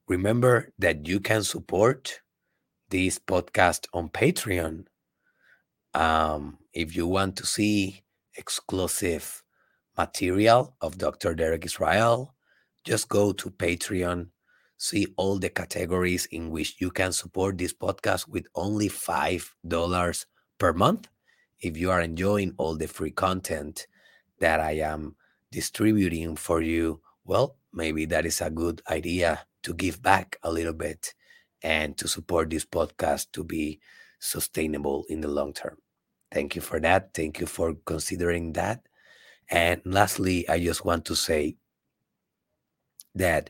Remember 0.07 0.73
that 0.79 1.07
you 1.07 1.19
can 1.21 1.43
support 1.43 2.19
this 2.89 3.19
podcast 3.19 3.87
on 3.93 4.09
Patreon. 4.09 4.85
Um, 5.93 6.57
if 6.73 6.95
you 6.95 7.07
want 7.07 7.37
to 7.37 7.45
see 7.45 8.03
exclusive 8.37 9.43
material 9.97 10.75
of 10.81 10.97
Dr. 10.97 11.33
Derek 11.35 11.65
Israel, 11.65 12.35
just 12.83 13.07
go 13.07 13.31
to 13.31 13.49
Patreon, 13.49 14.27
see 14.83 15.07
all 15.15 15.39
the 15.39 15.49
categories 15.49 16.25
in 16.25 16.49
which 16.49 16.75
you 16.81 16.91
can 16.91 17.13
support 17.13 17.57
this 17.57 17.71
podcast 17.71 18.27
with 18.27 18.45
only 18.53 18.89
$5 18.89 20.25
per 20.57 20.73
month. 20.73 21.07
If 21.61 21.77
you 21.77 21.89
are 21.89 22.01
enjoying 22.01 22.53
all 22.57 22.75
the 22.75 22.89
free 22.89 23.11
content 23.11 23.87
that 24.41 24.59
I 24.59 24.79
am 24.79 25.15
distributing 25.53 26.35
for 26.35 26.61
you, 26.61 26.99
well, 27.23 27.55
maybe 27.71 28.03
that 28.07 28.25
is 28.25 28.41
a 28.41 28.49
good 28.49 28.81
idea 28.89 29.45
to 29.63 29.73
give 29.73 30.01
back 30.01 30.35
a 30.43 30.51
little 30.51 30.73
bit 30.73 31.13
and 31.61 31.97
to 31.97 32.09
support 32.09 32.49
this 32.49 32.65
podcast 32.65 33.31
to 33.31 33.45
be 33.45 33.79
sustainable 34.19 35.05
in 35.07 35.21
the 35.21 35.29
long 35.29 35.53
term. 35.53 35.77
Thank 36.29 36.57
you 36.57 36.61
for 36.61 36.81
that. 36.81 37.13
Thank 37.13 37.39
you 37.39 37.45
for 37.45 37.73
considering 37.85 38.51
that. 38.53 38.85
And 39.49 39.79
lastly, 39.85 40.49
I 40.49 40.59
just 40.59 40.83
want 40.83 41.05
to 41.05 41.15
say 41.15 41.55
that 43.15 43.49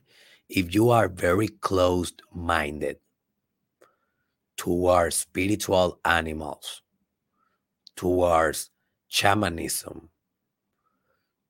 if 0.50 0.74
you 0.74 0.90
are 0.90 1.08
very 1.08 1.48
closed 1.48 2.22
minded 2.34 2.98
towards 4.58 5.16
spiritual 5.16 6.00
animals, 6.06 6.82
towards 7.96 8.70
shamanism, 9.08 10.10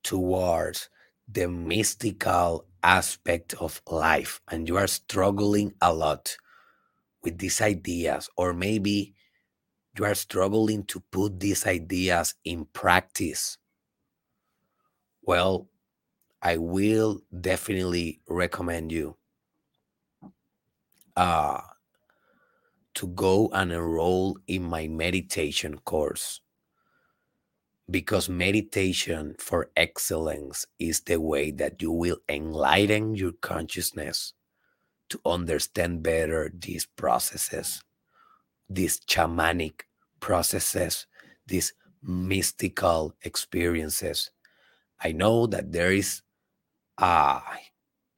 towards 0.02 0.88
the 1.28 1.48
mystical 1.48 2.66
aspect 2.82 3.54
of 3.54 3.80
life 3.90 4.40
and 4.50 4.68
you 4.68 4.76
are 4.76 4.86
struggling 4.86 5.72
a 5.80 5.92
lot 5.92 6.36
with 7.22 7.38
these 7.38 7.60
ideas, 7.62 8.28
or 8.36 8.52
maybe 8.52 9.14
you 9.96 10.04
are 10.04 10.14
struggling 10.14 10.84
to 10.84 11.00
put 11.00 11.40
these 11.40 11.66
ideas 11.66 12.34
in 12.44 12.66
practice, 12.66 13.56
well, 15.22 15.68
I 16.44 16.58
will 16.58 17.22
definitely 17.40 18.20
recommend 18.28 18.92
you 18.92 19.16
uh, 21.16 21.60
to 22.94 23.06
go 23.08 23.48
and 23.54 23.72
enroll 23.72 24.38
in 24.46 24.62
my 24.62 24.86
meditation 24.86 25.78
course 25.78 26.42
because 27.90 28.28
meditation 28.28 29.36
for 29.38 29.70
excellence 29.74 30.66
is 30.78 31.00
the 31.00 31.18
way 31.18 31.50
that 31.50 31.80
you 31.80 31.90
will 31.90 32.18
enlighten 32.28 33.14
your 33.14 33.32
consciousness 33.40 34.34
to 35.08 35.20
understand 35.24 36.02
better 36.02 36.52
these 36.58 36.84
processes, 36.84 37.82
these 38.68 39.00
shamanic 39.00 39.82
processes, 40.20 41.06
these 41.46 41.72
mystical 42.02 43.14
experiences. 43.22 44.30
I 45.00 45.12
know 45.12 45.46
that 45.46 45.72
there 45.72 45.92
is 45.92 46.22
uh, 46.98 47.40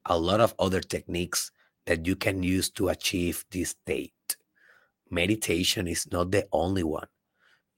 a 0.05 0.17
lot 0.17 0.39
of 0.39 0.53
other 0.59 0.81
techniques 0.81 1.51
that 1.85 2.05
you 2.05 2.15
can 2.15 2.43
use 2.43 2.69
to 2.71 2.89
achieve 2.89 3.45
this 3.51 3.69
state. 3.71 4.37
Meditation 5.09 5.87
is 5.87 6.11
not 6.11 6.31
the 6.31 6.47
only 6.51 6.83
one. 6.83 7.07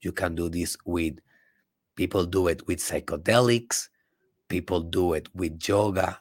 You 0.00 0.12
can 0.12 0.34
do 0.34 0.48
this 0.48 0.76
with 0.84 1.18
People 2.00 2.24
do 2.24 2.48
it 2.48 2.66
with 2.66 2.78
psychedelics. 2.78 3.90
People 4.48 4.80
do 4.80 5.12
it 5.12 5.28
with 5.34 5.60
yoga. 5.68 6.18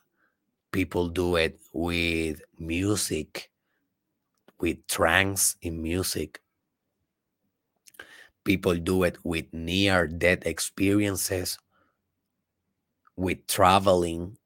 People 0.74 1.08
do 1.08 1.38
it 1.38 1.58
with 1.72 2.42
music, 2.60 3.50
with 4.60 4.86
trance 4.88 5.56
in 5.62 5.82
music. 5.82 6.42
People 8.44 8.76
do 8.76 9.04
it 9.04 9.18
with 9.24 9.46
near 9.54 10.06
death 10.06 10.46
experiences, 10.46 11.58
with 13.16 13.48
traveling, 13.48 14.38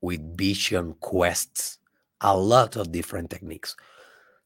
with 0.00 0.36
vision 0.36 0.94
quests, 1.00 1.78
a 2.20 2.36
lot 2.36 2.76
of 2.76 2.92
different 2.92 3.30
techniques. 3.30 3.76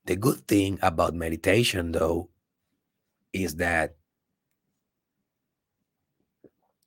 The 0.06 0.16
good 0.16 0.46
thing 0.48 0.78
about 0.82 1.14
meditation, 1.14 1.92
though, 1.92 2.28
is 3.32 3.56
that 3.56 3.96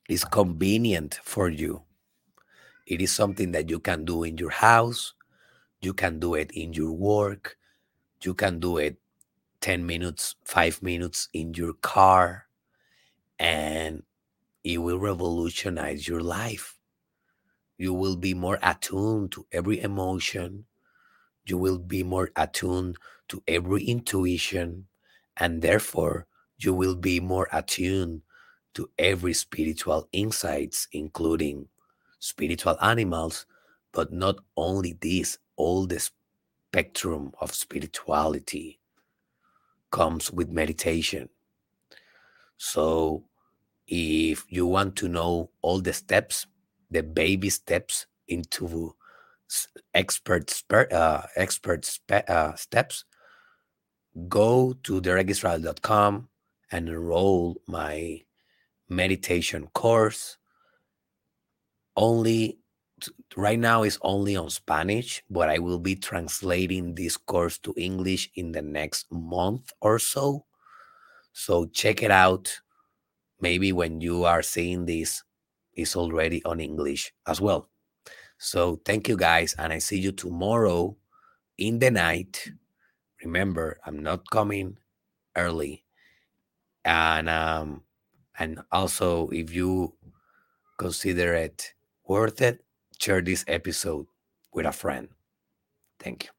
it's 0.09 0.25
convenient 0.25 1.19
for 1.23 1.49
you. 1.49 1.81
It 2.85 3.01
is 3.01 3.11
something 3.11 3.51
that 3.53 3.69
you 3.69 3.79
can 3.79 4.05
do 4.05 4.23
in 4.23 4.37
your 4.37 4.51
house, 4.51 5.13
you 5.81 5.93
can 5.93 6.19
do 6.19 6.35
it 6.35 6.51
in 6.51 6.73
your 6.73 6.91
work, 6.91 7.57
you 8.21 8.33
can 8.33 8.59
do 8.59 8.77
it 8.77 8.97
10 9.61 9.85
minutes, 9.85 10.35
five 10.43 10.81
minutes 10.83 11.29
in 11.33 11.53
your 11.55 11.73
car, 11.73 12.45
and 13.39 14.03
it 14.63 14.77
will 14.77 14.99
revolutionize 14.99 16.07
your 16.07 16.21
life. 16.21 16.74
You 17.77 17.93
will 17.93 18.15
be 18.15 18.33
more 18.33 18.59
attuned 18.61 19.31
to 19.33 19.45
every 19.51 19.81
emotion. 19.81 20.65
You 21.45 21.57
will 21.57 21.77
be 21.77 22.03
more 22.03 22.31
attuned 22.35 22.97
to 23.29 23.43
every 23.47 23.83
intuition. 23.83 24.87
And 25.37 25.61
therefore, 25.61 26.27
you 26.57 26.73
will 26.73 26.95
be 26.95 27.19
more 27.19 27.47
attuned 27.51 28.21
to 28.75 28.89
every 28.97 29.33
spiritual 29.33 30.07
insights, 30.11 30.87
including 30.91 31.67
spiritual 32.19 32.77
animals, 32.81 33.45
but 33.91 34.11
not 34.11 34.37
only 34.55 34.97
this, 34.99 35.37
all 35.55 35.85
the 35.85 35.99
spectrum 35.99 37.31
of 37.39 37.53
spirituality 37.53 38.79
comes 39.91 40.31
with 40.31 40.49
meditation. 40.49 41.29
So, 42.57 43.25
if 43.87 44.45
you 44.49 44.65
want 44.65 44.95
to 44.97 45.07
know 45.07 45.51
all 45.61 45.79
the 45.81 45.93
steps, 45.93 46.47
the 46.95 47.03
baby 47.03 47.49
steps 47.49 48.07
into 48.27 48.95
expert 49.93 50.51
uh, 50.91 51.21
expert 51.35 51.99
uh, 52.09 52.55
steps, 52.55 53.03
go 54.29 54.73
to 54.83 55.01
derekisrael.com 55.01 56.29
and 56.71 56.89
enroll 56.89 57.57
my 57.67 58.21
meditation 58.87 59.67
course. 59.73 60.37
Only 61.97 62.59
right 63.35 63.59
now 63.59 63.83
is 63.83 63.99
only 64.01 64.37
on 64.37 64.49
Spanish, 64.49 65.21
but 65.29 65.49
I 65.49 65.59
will 65.59 65.79
be 65.79 65.95
translating 65.95 66.95
this 66.95 67.17
course 67.17 67.57
to 67.59 67.73
English 67.75 68.31
in 68.35 68.53
the 68.53 68.61
next 68.61 69.11
month 69.11 69.73
or 69.81 69.99
so. 69.99 70.45
So 71.33 71.65
check 71.65 72.01
it 72.01 72.11
out. 72.11 72.61
Maybe 73.41 73.73
when 73.73 73.99
you 73.99 74.23
are 74.23 74.41
seeing 74.41 74.85
this, 74.85 75.23
it's 75.75 75.95
already 75.95 76.43
on 76.45 76.59
English 76.59 77.13
as 77.27 77.41
well. 77.41 77.69
So 78.37 78.81
thank 78.85 79.07
you 79.07 79.17
guys, 79.17 79.55
and 79.57 79.73
I 79.73 79.79
see 79.79 79.99
you 79.99 80.11
tomorrow 80.11 80.97
in 81.57 81.79
the 81.79 81.91
night. 81.91 82.51
Remember, 83.23 83.79
I'm 83.85 84.03
not 84.03 84.29
coming 84.31 84.77
early. 85.35 85.85
And 86.83 87.29
um 87.29 87.83
and 88.37 88.61
also 88.71 89.29
if 89.29 89.53
you 89.53 89.95
consider 90.77 91.33
it 91.35 91.73
worth 92.07 92.41
it, 92.41 92.63
share 92.99 93.21
this 93.21 93.45
episode 93.47 94.07
with 94.53 94.65
a 94.65 94.71
friend. 94.71 95.09
Thank 95.99 96.25
you. 96.25 96.29